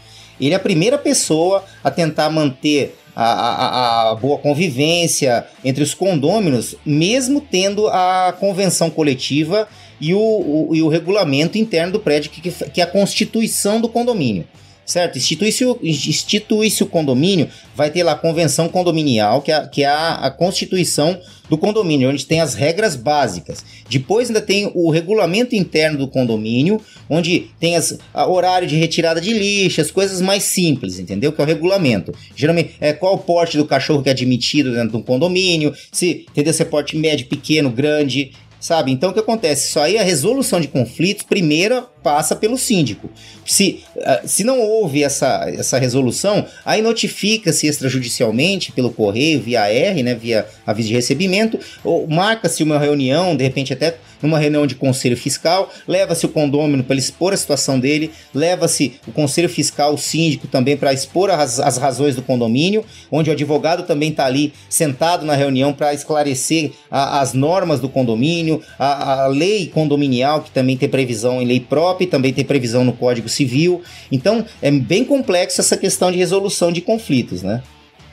[0.41, 5.95] Ele é a primeira pessoa a tentar manter a, a- a boa convivência entre os
[5.95, 9.69] condôminos, mesmo tendo a convenção coletiva
[10.01, 13.81] e o, o- e o regulamento interno do prédio, que, que- que é a constituição
[13.81, 14.47] do condomínio.
[14.91, 15.19] Certo?
[15.19, 19.87] Institui-se o, institui-se o condomínio, vai ter lá a convenção condominial, que é, que é
[19.87, 21.17] a, a constituição
[21.49, 23.65] do condomínio, onde tem as regras básicas.
[23.89, 29.21] Depois ainda tem o regulamento interno do condomínio, onde tem as, a horário de retirada
[29.21, 31.31] de lixo, as coisas mais simples, entendeu?
[31.31, 32.13] Que é o regulamento.
[32.35, 36.27] Geralmente, é qual o porte do cachorro que é admitido dentro de um condomínio, se,
[36.29, 36.53] entendeu?
[36.53, 38.93] Se é porte médio, pequeno, grande, sabe?
[38.93, 39.69] Então o que acontece?
[39.69, 43.11] Isso aí, a resolução de conflitos, primeiro passa pelo síndico.
[43.45, 50.03] Se, ah, se não houve essa, essa resolução, aí notifica-se extrajudicialmente pelo correio, via R,
[50.03, 54.75] né, via aviso de recebimento, ou marca-se uma reunião, de repente até numa reunião de
[54.75, 59.99] conselho fiscal, leva-se o condômino para expor a situação dele, leva-se o conselho fiscal, o
[59.99, 64.53] síndico também para expor as, as razões do condomínio, onde o advogado também está ali
[64.69, 70.51] sentado na reunião para esclarecer a- as normas do condomínio, a, a lei condominial, que
[70.51, 73.83] também tem previsão em lei própria e também tem previsão no Código Civil.
[74.11, 77.63] Então, é bem complexo essa questão de resolução de conflitos, né?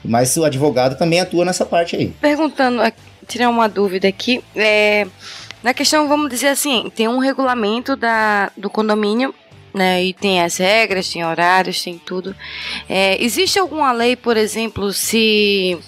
[0.04, 2.12] Mas o advogado também atua nessa parte aí.
[2.20, 2.80] Perguntando,
[3.26, 4.40] tirar uma dúvida aqui.
[4.54, 5.06] É,
[5.62, 9.34] na questão, vamos dizer assim, tem um regulamento da, do condomínio,
[9.74, 10.04] né?
[10.04, 12.34] E tem as regras, tem horários, tem tudo.
[12.88, 15.78] É, existe alguma lei, por exemplo, se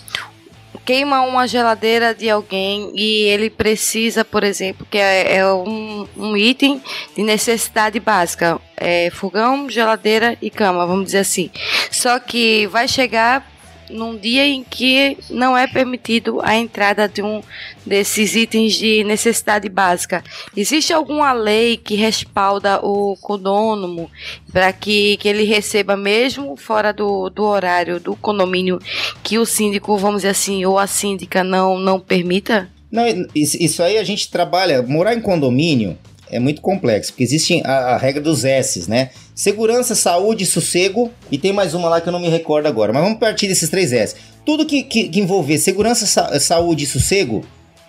[0.85, 6.37] queima uma geladeira de alguém e ele precisa, por exemplo, que é, é um, um
[6.37, 6.83] item
[7.14, 11.50] de necessidade básica, é fogão, geladeira e cama, vamos dizer assim.
[11.90, 13.49] Só que vai chegar
[13.90, 17.42] num dia em que não é permitido a entrada de um
[17.85, 20.22] desses itens de necessidade básica.
[20.57, 24.11] Existe alguma lei que respalda o condônomo
[24.53, 28.79] para que, que ele receba mesmo fora do, do horário do condomínio
[29.22, 32.68] que o síndico, vamos dizer assim, ou a síndica não, não permita?
[32.90, 34.83] Não, isso, aí a gente trabalha.
[34.83, 35.96] Morar em condomínio
[36.31, 39.11] é muito complexo, porque existe a, a regra dos S's, né?
[39.40, 42.92] Segurança, saúde, sossego, e tem mais uma lá que eu não me recordo agora.
[42.92, 44.14] Mas vamos partir desses três S.
[44.44, 47.42] Tudo que, que, que envolver segurança, sa saúde e sossego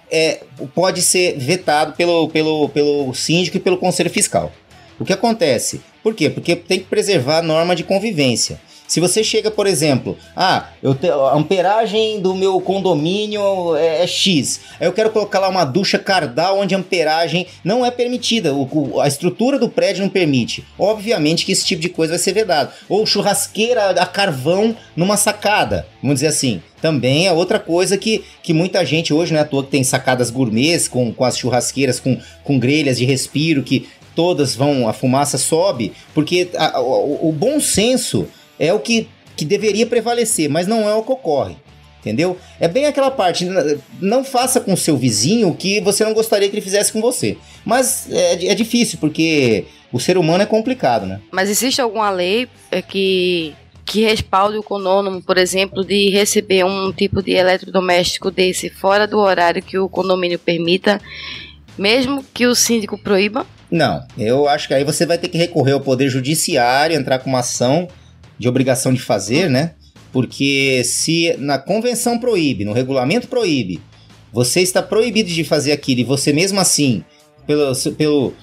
[0.09, 4.49] é, pode ser vetado pelo, pelo, pelo síndico e pelo conselho fiscal.
[4.97, 5.81] O que acontece?
[6.01, 6.29] Por quê?
[6.29, 8.57] Porque tem que preservar a norma de convivência.
[8.91, 14.05] Se você chega, por exemplo, ah, eu te, a amperagem do meu condomínio é, é,
[14.05, 18.53] X, aí eu quero colocar lá uma ducha cardal onde a amperagem não é permitida,
[18.53, 20.65] o, a estrutura do prédio não permite.
[20.77, 22.73] Obviamente que esse tipo de coisa vai ser vedado.
[22.89, 26.61] Ou churrasqueira a carvão numa sacada, vamos dizer assim.
[26.81, 29.85] Também é outra coisa que, que muita gente hoje, não é à toa que tem
[29.85, 34.91] sacadas gourmets com, com as churrasqueiras, com, com grelhas de respiro, que todas vão, a
[34.91, 38.27] fumaça sobe, porque a, o, o bom senso
[38.61, 41.55] é o que, que deveria prevalecer, mas não é o que ocorre.
[41.99, 42.37] Entendeu?
[42.59, 43.47] É bem aquela parte.
[43.99, 47.37] Não faça com seu vizinho o que você não gostaria que ele fizesse com você.
[47.65, 51.19] Mas é, é difícil, porque o ser humano é complicado, né?
[51.31, 53.53] Mas existe alguma lei é, que,
[53.85, 59.19] que respalde o conônimo, por exemplo, de receber um tipo de eletrodoméstico desse fora do
[59.19, 60.99] horário que o condomínio permita,
[61.77, 63.45] mesmo que o síndico proíba?
[63.69, 67.29] Não, eu acho que aí você vai ter que recorrer ao Poder Judiciário, entrar com
[67.29, 67.87] uma ação
[68.41, 69.73] de obrigação de fazer, né?
[70.11, 73.79] Porque se na convenção proíbe, no regulamento proíbe,
[74.33, 77.03] você está proibido de fazer aquilo e você mesmo assim,
[77.45, 78.33] pelo, pelo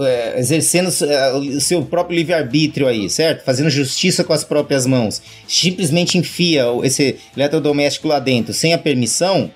[0.00, 3.44] é, exercendo é, o seu próprio livre-arbítrio aí, certo?
[3.44, 9.50] Fazendo justiça com as próprias mãos, simplesmente enfia esse eletrodoméstico lá dentro sem a permissão,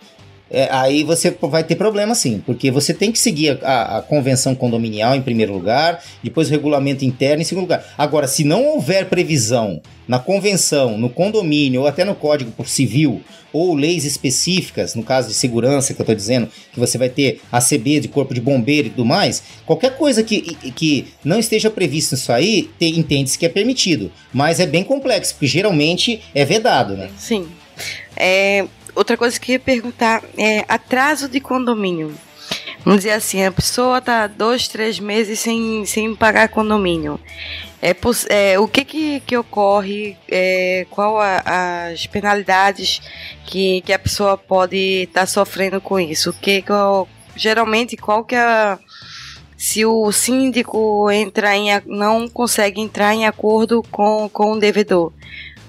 [0.52, 4.54] é, aí você vai ter problema sim, porque você tem que seguir a, a, convenção
[4.54, 7.82] condominial em primeiro lugar, depois o regulamento interno em segundo lugar.
[7.96, 13.74] Agora, se não houver previsão na convenção, no condomínio ou até no código civil ou
[13.74, 18.00] leis específicas, no caso de segurança que eu estou dizendo, que você vai ter ACB
[18.00, 20.40] de corpo de bombeiro e tudo mais, qualquer coisa que,
[20.72, 24.12] que não esteja previsto nisso aí, entende-se que é permitido.
[24.32, 27.10] Mas é bem complexo, porque geralmente é vedado, né?
[27.18, 27.46] Sim.
[28.16, 32.14] É, outra coisa que eu ia perguntar é atraso de condomínio.
[32.84, 37.18] Vamos dizer assim, a pessoa está dois, três meses sem, sem pagar condomínio.
[37.80, 37.94] É,
[38.28, 40.16] é, o que, que, que ocorre?
[40.28, 43.00] É, qual a, as penalidades
[43.46, 46.30] que, que a pessoa pode estar tá sofrendo com isso?
[46.30, 48.78] O que, qual, geralmente qual que é
[49.56, 55.12] se o síndico entra em, não consegue entrar em acordo com, com o devedor?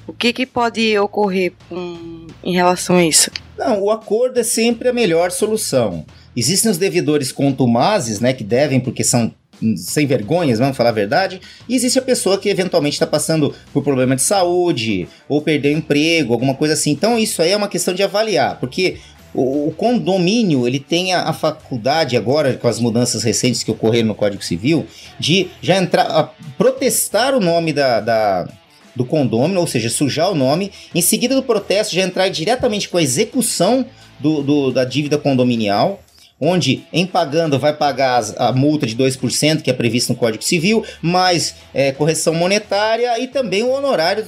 [0.07, 3.31] O que, que pode ocorrer com, em relação a isso?
[3.57, 6.05] Não, o acordo é sempre a melhor solução.
[6.35, 9.33] Existem os devedores contumazes, né, que devem porque são
[9.77, 11.39] sem vergonhas, vamos falar a verdade,
[11.69, 16.33] e existe a pessoa que eventualmente está passando por problema de saúde, ou perdeu emprego,
[16.33, 16.91] alguma coisa assim.
[16.91, 18.97] Então isso aí é uma questão de avaliar, porque
[19.33, 24.09] o, o condomínio ele tem a, a, faculdade agora, com as mudanças recentes que ocorreram
[24.09, 24.85] no Código Civil,
[25.19, 28.47] de já entrar, protestar o nome da, da
[28.95, 32.97] do condômino, ou seja, sujar o nome, em seguida do protesto já entrar diretamente com
[32.97, 33.85] a execução
[34.19, 35.99] do, do da dívida condominial,
[36.39, 40.83] onde em pagando vai pagar a multa de 2% que é previsto no Código Civil,
[41.01, 44.25] mais é, correção monetária e também o honorário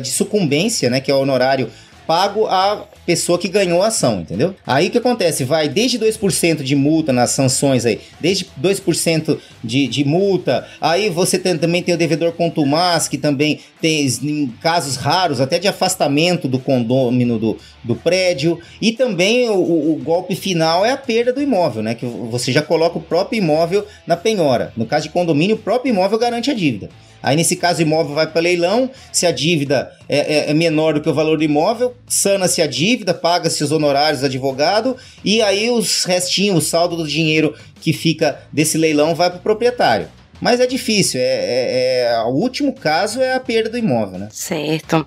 [0.00, 1.70] de sucumbência, né, que é o honorário
[2.06, 4.54] pago à pessoa que ganhou a ação, entendeu?
[4.66, 5.42] Aí o que acontece?
[5.42, 11.38] Vai desde 2% de multa nas sanções aí, desde 2% de, de multa, aí você
[11.38, 16.46] tem, também tem o devedor contumaz, que também tem, em casos raros, até de afastamento
[16.46, 21.40] do condômino do, do prédio, e também o, o, golpe final é a perda do
[21.40, 21.94] imóvel, né?
[21.94, 24.70] Que você já coloca o próprio imóvel na penhora.
[24.76, 26.90] No caso de condomínio, o próprio imóvel garante a dívida.
[27.22, 28.90] Aí, nesse caso, o imóvel vai para leilão.
[29.12, 32.66] Se a dívida é, é, é, menor do que o valor do imóvel, sana-se a
[32.66, 37.92] dívida, paga-se os honorários do advogado e aí os restinhos, o saldo do dinheiro que
[37.92, 40.08] fica desse leilão vai para o proprietário.
[40.40, 44.28] Mas é difícil, é, é, é, o último caso é a perda do imóvel, né?
[44.30, 45.04] Certo.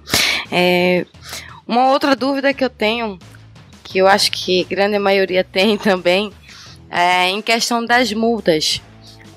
[0.51, 1.05] É,
[1.65, 3.17] uma outra dúvida que eu tenho,
[3.83, 6.31] que eu acho que grande maioria tem também,
[6.89, 8.81] é em questão das multas.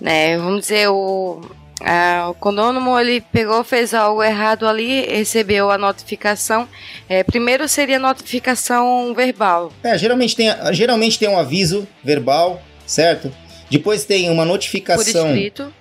[0.01, 0.37] Né?
[0.37, 1.41] Vamos dizer, o,
[1.81, 6.69] ah, o condônomo ele pegou, fez algo errado ali, recebeu a notificação.
[7.09, 9.73] É, primeiro seria notificação verbal.
[9.83, 13.33] É, geralmente tem, geralmente tem um aviso verbal, certo?
[13.71, 15.35] Depois tem uma notificação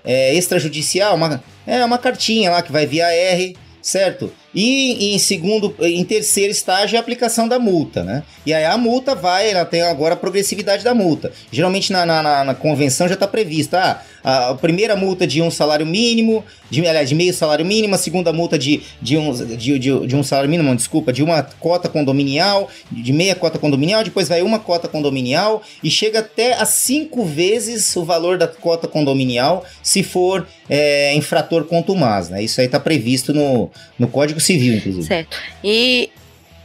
[0.03, 4.33] é, extrajudicial, uma, é uma cartinha lá que vai via R, certo?
[4.55, 8.23] E em segundo, em terceiro estágio é a aplicação da multa, né?
[8.45, 11.31] E aí a multa vai, ela tem agora a progressividade da multa.
[11.51, 15.85] Geralmente na, na, na convenção já está previsto, ah, a primeira multa de um salário
[15.85, 20.07] mínimo, de, aliás, de meio salário mínimo, a segunda multa de, de, um, de, de,
[20.07, 24.41] de um salário mínimo, desculpa, de uma cota condominial, de meia cota condominial, depois vai
[24.41, 30.03] uma cota condominial e chega até a cinco vezes o valor da cota condominial se
[30.03, 32.41] for é, infrator contumaz, né?
[32.41, 33.69] Isso aí está previsto no,
[33.99, 35.05] no Código Civil, inclusive.
[35.05, 35.37] Certo.
[35.63, 36.09] E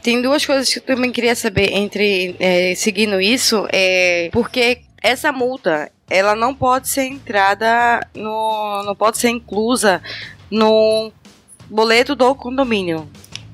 [0.01, 5.31] tem duas coisas que eu também queria saber entre é, seguindo isso, é porque essa
[5.31, 10.01] multa ela não pode ser entrada no, não pode ser inclusa
[10.49, 11.11] no
[11.69, 13.07] boleto do condomínio.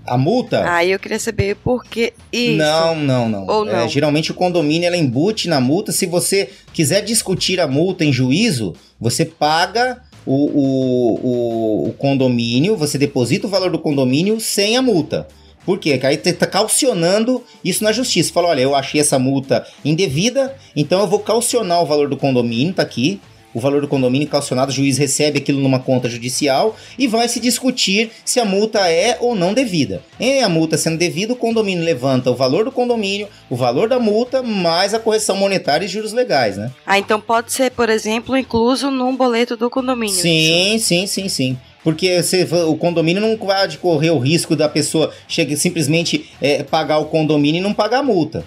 [0.08, 0.70] A multa?
[0.72, 2.58] Aí eu queria saber por que isso.
[2.58, 3.47] Não, não, não.
[3.47, 3.80] Ou não.
[3.80, 5.91] É, geralmente o condomínio ela embute na multa.
[5.91, 12.78] Se você quiser discutir a multa em juízo, você paga o, o, o, o condomínio,
[12.78, 15.28] você deposita o valor do condomínio sem a multa.
[15.66, 15.91] Por quê?
[15.91, 18.32] Porque aí você tá calcionando isso na justiça.
[18.32, 22.74] Fala, olha, eu achei essa multa indevida, então eu vou calcionar o valor do condomínio,
[22.74, 23.20] tá aqui
[23.55, 27.39] o valor do condomínio calcionado, o juiz recebe aquilo numa conta judicial e vai se
[27.39, 30.03] discutir se a multa é ou não devida.
[30.20, 33.97] Em a multa sendo devida, o condomínio levanta o valor do condomínio, o valor da
[33.97, 36.70] multa, mais a correção monetária e juros legais, né?
[36.86, 40.13] Ah, então pode ser, por exemplo, incluso num boleto do condomínio.
[40.13, 41.57] Sim, sim, sim, sim.
[41.86, 46.98] Porque você, o condomínio não vai correr o risco da pessoa chegar, simplesmente é, pagar
[46.98, 48.44] o condomínio e não pagar a multa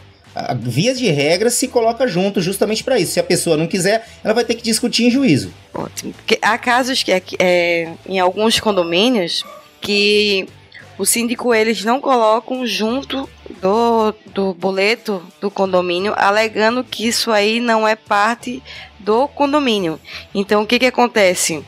[0.61, 3.12] vias de regra se coloca junto justamente para isso.
[3.12, 5.53] Se a pessoa não quiser, ela vai ter que discutir em juízo.
[5.74, 6.12] Ótimo.
[6.12, 9.45] Porque há casos que é, em alguns condomínios
[9.80, 10.47] que
[10.99, 13.28] o síndico eles não colocam junto
[13.61, 18.62] do, do boleto do condomínio, alegando que isso aí não é parte
[18.99, 19.99] do condomínio.
[20.34, 21.64] Então o que que acontece?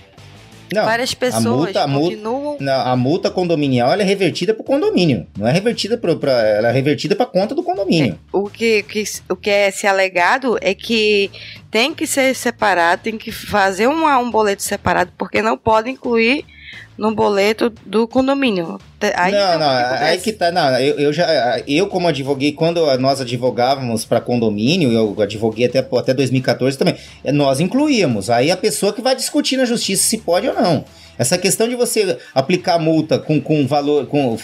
[0.73, 2.43] Não, Várias pessoas a multa, a continuam.
[2.43, 5.27] Multa, não, a multa condominial é revertida para o condomínio.
[5.37, 6.33] Não é revertida para.
[6.47, 8.14] Ela é revertida para conta do condomínio.
[8.14, 11.31] É, o, que, que, o que é se alegado é que
[11.71, 16.45] tem que ser separado, tem que fazer uma, um boleto separado, porque não pode incluir
[16.97, 18.78] no boleto do condomínio.
[19.14, 20.53] Aí não, não, aí que tá.
[20.53, 21.59] Não, eu, eu já.
[21.66, 26.97] Eu, como advoguei, quando nós advogávamos para condomínio, eu advoguei até, até 2014 também,
[27.33, 28.28] nós incluíamos.
[28.28, 30.85] Aí a pessoa que vai discutir na justiça se pode ou não.
[31.20, 34.39] Essa questão de você aplicar multa com, com valor com,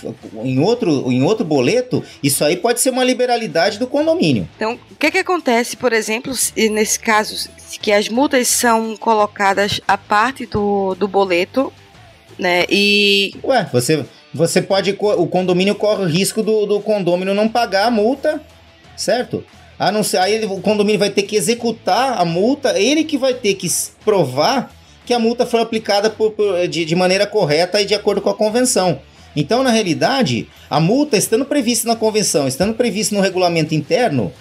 [0.44, 4.46] em, outro, em outro boleto, isso aí pode ser uma liberalidade do condomínio.
[4.56, 7.48] Então, o que, que acontece, por exemplo, nesse caso,
[7.80, 11.72] que as multas são colocadas a parte do, do boleto
[12.38, 12.64] né?
[12.68, 13.34] E.
[13.42, 14.96] Ué, você, você pode.
[14.98, 18.40] O condomínio corre o risco do, do condomínio não pagar a multa,
[18.96, 19.44] certo?
[19.78, 23.34] A não ser, aí o condomínio vai ter que executar a multa, ele que vai
[23.34, 23.68] ter que
[24.04, 24.72] provar
[25.04, 28.30] que a multa foi aplicada por, por, de, de maneira correta e de acordo com
[28.30, 29.00] a convenção.
[29.36, 34.32] Então, na realidade, a multa estando prevista na convenção, estando prevista no regulamento interno,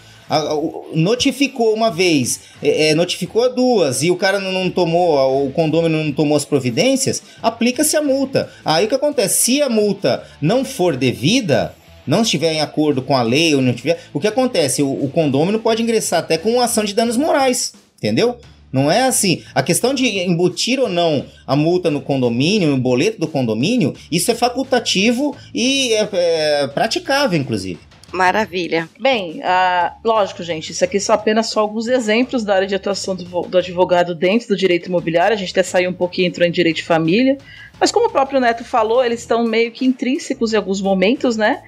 [0.93, 6.11] notificou uma vez, é, é, notificou duas e o cara não, tomou, o condomínio não
[6.11, 8.49] tomou as providências, aplica-se a multa.
[8.63, 9.43] Aí o que acontece?
[9.43, 11.75] Se a multa não for devida,
[12.07, 14.81] não estiver em acordo com a lei ou não tiver, o que acontece?
[14.81, 18.37] O, o condomínio pode ingressar até com ação de danos morais, entendeu?
[18.71, 19.41] Não é assim.
[19.53, 24.29] A questão de embutir ou não a multa no condomínio, no boleto do condomínio, isso
[24.31, 27.79] é facultativo e é, é praticável, inclusive.
[28.15, 28.87] Maravilha.
[28.97, 33.13] Bem, uh, lógico, gente, isso aqui são apenas só alguns exemplos da área de atuação
[33.13, 35.35] do, do, advogado dentro do direito imobiliário.
[35.35, 37.37] A gente até saiu um pouquinho, entrou em direito de família.
[37.77, 41.61] Mas como o próprio Neto falou, eles estão meio que intrínsecos em alguns momentos, né?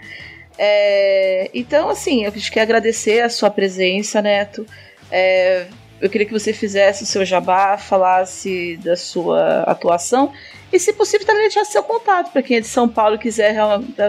[0.58, 4.66] É, então, assim, eu queria agradecer a sua presença, Neto.
[5.12, 5.68] É,
[6.00, 10.32] eu queria que você fizesse o seu jabá, falasse da sua atuação
[10.72, 13.56] e, se possível, também deixar seu contato para quem é de São Paulo e quiser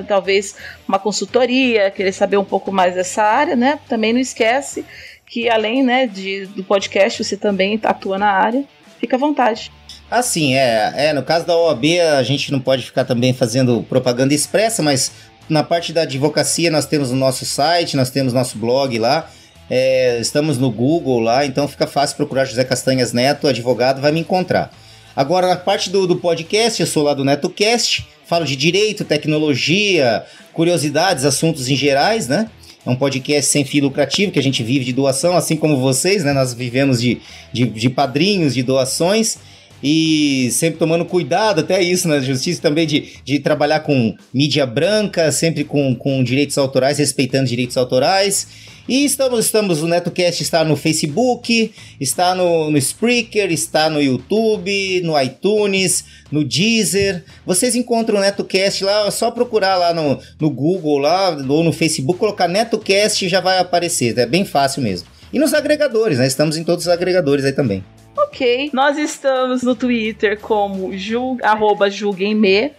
[0.06, 3.78] talvez uma consultoria, querer saber um pouco mais dessa área, né?
[3.88, 4.84] Também não esquece
[5.24, 8.64] que além né, de, do podcast, você também atua na área.
[8.98, 9.70] Fica à vontade.
[10.10, 11.12] Assim, é, é.
[11.12, 11.84] No caso da OAB,
[12.18, 15.12] a gente não pode ficar também fazendo propaganda expressa, mas
[15.48, 19.30] na parte da advocacia nós temos o nosso site, nós temos nosso blog lá.
[19.70, 24.20] É, estamos no Google lá, então fica fácil procurar José Castanhas Neto, advogado, vai me
[24.20, 24.72] encontrar.
[25.14, 30.24] Agora, na parte do, do podcast, eu sou lá do NetoCast, falo de direito, tecnologia,
[30.52, 32.48] curiosidades, assuntos em gerais, né?
[32.86, 36.24] É um podcast sem fim lucrativo, que a gente vive de doação, assim como vocês,
[36.24, 36.32] né?
[36.32, 37.20] Nós vivemos de,
[37.52, 39.38] de, de padrinhos, de doações
[39.82, 45.30] e sempre tomando cuidado, até isso na justiça também, de, de trabalhar com mídia branca,
[45.30, 48.48] sempre com, com direitos autorais, respeitando direitos autorais.
[48.88, 55.02] E estamos, estamos, o NetoCast está no Facebook, está no, no Spreaker, está no YouTube,
[55.04, 57.22] no iTunes, no Deezer.
[57.44, 61.70] Vocês encontram o NetoCast lá, é só procurar lá no, no Google lá, ou no
[61.70, 64.16] Facebook, colocar NetoCast e já vai aparecer.
[64.16, 65.06] É bem fácil mesmo.
[65.30, 66.26] E nos agregadores, né?
[66.26, 67.84] Estamos em todos os agregadores aí também.
[68.16, 68.70] Ok.
[68.72, 72.72] Nós estamos no Twitter como jul, arroba julguemme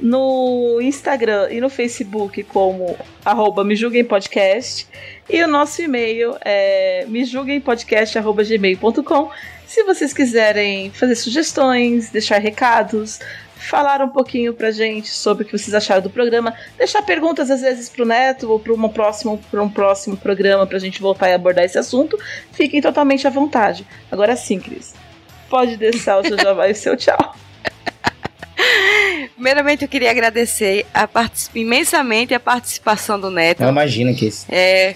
[0.00, 4.86] no Instagram e no Facebook como arroba me julguem podcast
[5.28, 9.30] e o nosso e-mail é me gmail.com
[9.70, 13.20] se vocês quiserem fazer sugestões, deixar recados,
[13.54, 17.60] falar um pouquinho pra gente sobre o que vocês acharam do programa, deixar perguntas às
[17.60, 21.34] vezes pro Neto ou para um próximo, pra um próximo programa pra gente voltar e
[21.34, 22.18] abordar esse assunto,
[22.50, 23.86] fiquem totalmente à vontade.
[24.10, 24.92] Agora sim, Cris,
[25.48, 27.36] pode deixar o seu já vai e seu tchau.
[29.34, 31.08] Primeiramente, eu queria agradecer a
[31.54, 33.62] imensamente a participação do Neto.
[33.62, 34.46] Eu imagino que isso.
[34.48, 34.94] É.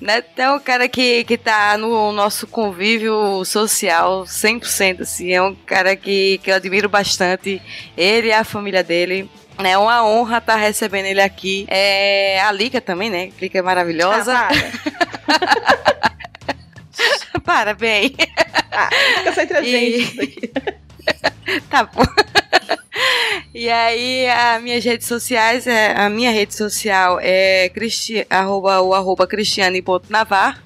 [0.00, 5.32] Neto é um cara que, que tá no nosso convívio social 100%, assim.
[5.32, 7.62] É um cara que, que eu admiro bastante.
[7.96, 9.30] Ele e a família dele.
[9.58, 11.66] É uma honra estar tá recebendo ele aqui.
[11.68, 13.30] É, a Lica também, né?
[13.36, 14.34] A Lica é maravilhosa.
[14.34, 14.48] Ah,
[17.36, 17.40] para.
[17.44, 18.14] para, bem.
[18.72, 20.81] Ah, fica só entre a gente e...
[21.70, 22.02] tá bom.
[23.54, 28.94] E aí, as minhas redes sociais, é, a minha rede social é cristi, arroba, o
[28.94, 30.62] arroba cristiane.navar,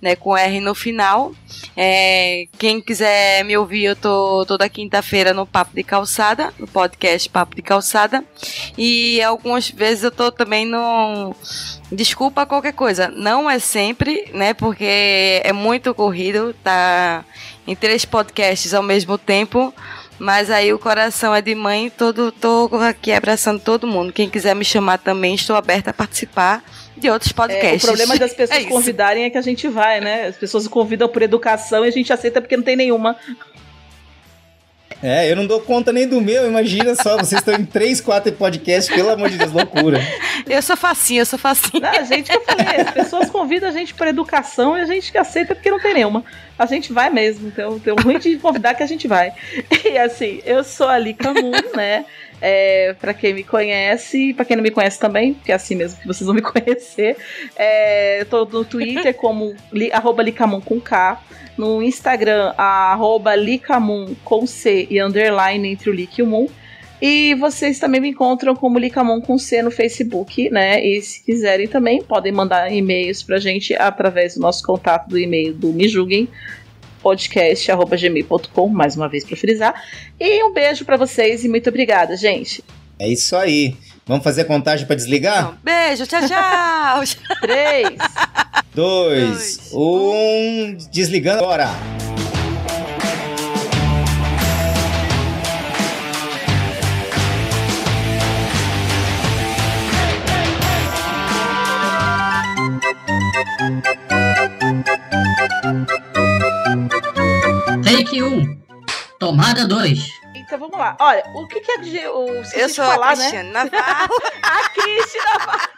[0.00, 1.32] né, com R no final.
[1.76, 7.28] É, quem quiser me ouvir, eu tô toda quinta-feira no Papo de Calçada, no podcast
[7.28, 8.24] Papo de Calçada.
[8.76, 11.34] E algumas vezes eu tô também no.
[11.92, 14.54] Desculpa qualquer coisa, não é sempre, né?
[14.54, 17.24] Porque é muito corrido, tá
[17.66, 19.74] em três podcasts ao mesmo tempo.
[20.20, 24.12] Mas aí o coração é de mãe, todo, tô aqui abraçando todo mundo.
[24.12, 26.62] Quem quiser me chamar também, estou aberta a participar
[26.94, 27.82] de outros podcasts.
[27.82, 30.26] É, o problema das pessoas é convidarem é que a gente vai, né?
[30.26, 33.16] As pessoas convidam por educação e a gente aceita porque não tem nenhuma.
[35.02, 38.30] É, eu não dou conta nem do meu, imagina só, vocês estão em três, quatro
[38.32, 39.98] podcasts, pelo amor de Deus, loucura.
[40.46, 41.82] Eu sou facinho, eu sou facinho.
[41.82, 44.84] Não, a gente que eu falei, as pessoas convidam a gente por educação e a
[44.84, 46.24] gente que aceita porque não tem nenhuma.
[46.58, 49.32] A gente vai mesmo, então tem um ruim de convidar que a gente vai.
[49.84, 52.04] E assim, eu sou a Lika Moon, né?
[52.40, 56.00] É, para quem me conhece, para quem não me conhece também, porque é assim mesmo
[56.00, 57.16] que vocês vão me conhecer.
[57.56, 61.20] É, eu tô no Twitter como li, arroba Licamun com K
[61.58, 66.48] no Instagram, arroba Licamun com C e underline entre o Lic e o Moon.
[67.00, 70.84] E vocês também me encontram como Licamon com C no Facebook, né?
[70.84, 75.54] E se quiserem também, podem mandar e-mails pra gente através do nosso contato do e-mail
[75.54, 76.28] do Me Julguem,
[77.02, 79.74] podcast.gmail.com, mais uma vez para frisar.
[80.18, 82.62] E um beijo para vocês e muito obrigada, gente.
[82.98, 83.74] É isso aí.
[84.06, 85.58] Vamos fazer a contagem para desligar?
[85.62, 87.02] beijo, tchau, tchau.
[87.40, 87.96] Três.
[88.74, 90.76] Dois, dois, um.
[90.90, 92.09] Desligando agora.
[109.20, 110.20] Tomada 2.
[110.34, 110.96] Então vamos lá.
[110.98, 112.08] Olha, o que, que é.
[112.08, 113.64] O, eu sou falar, a Cristiane né?
[113.70, 114.14] Navarro.
[114.42, 115.70] a Cristiane Navarro.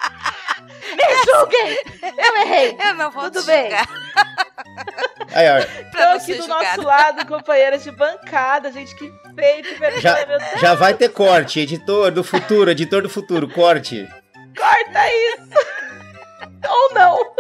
[0.93, 1.79] Me julguem!
[2.19, 2.77] Eu errei!
[2.81, 3.73] Eu não vou Tudo bem.
[5.35, 5.91] Aí, ó.
[5.91, 6.65] Tô aqui do julgado.
[6.65, 10.17] nosso lado, companheiras de bancada, gente que feio, que já,
[10.61, 14.09] já vai ter corte, editor do futuro, editor do futuro, corte.
[14.57, 15.92] Corta isso!
[16.69, 17.35] Ou não!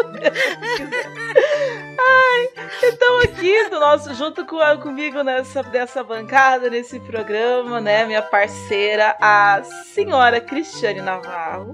[1.98, 2.48] Ai,
[2.82, 9.16] então aqui do nosso, junto com, comigo nessa dessa bancada, nesse programa, né, minha parceira,
[9.20, 9.62] a
[9.94, 11.72] senhora Cristiane Navarro.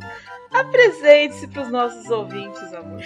[0.50, 3.00] Apresente-se para os nossos ouvintes, amor.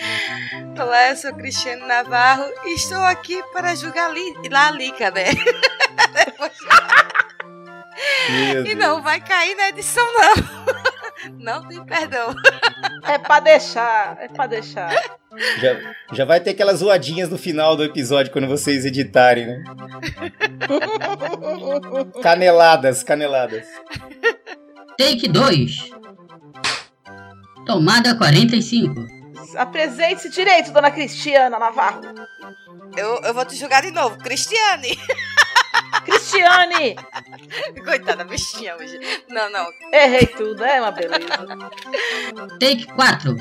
[0.81, 4.33] Olá, eu sou Cristiane Navarro e estou aqui para julgar li,
[4.77, 5.13] Lica,
[8.67, 10.93] e não vai cair na edição, não.
[11.39, 12.35] Não tem perdão.
[13.05, 14.91] É pra deixar, é pra deixar.
[15.61, 19.65] Já, já vai ter aquelas zoadinhas no final do episódio quando vocês editarem, né?
[22.21, 23.67] caneladas, caneladas.
[24.99, 25.91] Take 2.
[27.67, 29.23] Tomada 45.
[29.57, 32.03] Apresente-se direito, dona Cristiana Navarro.
[32.97, 34.99] Eu, eu vou te julgar de novo, Cristiane.
[36.05, 36.97] Cristiane!
[37.85, 38.99] Coitada, bichinha hoje.
[39.29, 39.67] Não, não.
[39.93, 41.27] Errei tudo, é uma beleza.
[42.61, 43.37] Take 4.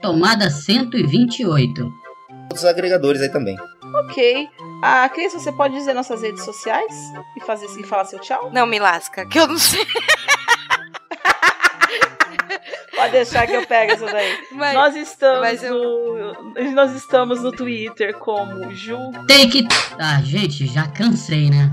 [0.00, 2.02] Tomada 128.
[2.42, 3.56] Outros agregadores aí também.
[4.04, 4.48] Ok.
[4.82, 6.92] Ah, Cris, você pode dizer nossas redes sociais?
[7.36, 8.50] E fazer e falar seu tchau?
[8.52, 9.86] Não, me lasca, que eu não sei.
[13.02, 14.38] Pode deixar que eu pego isso daí.
[14.52, 15.74] Mas, nós estamos eu...
[15.74, 18.96] no, nós estamos no Twitter como Ju.
[19.26, 19.66] Take.
[19.98, 21.72] Ah, gente, já cansei, né?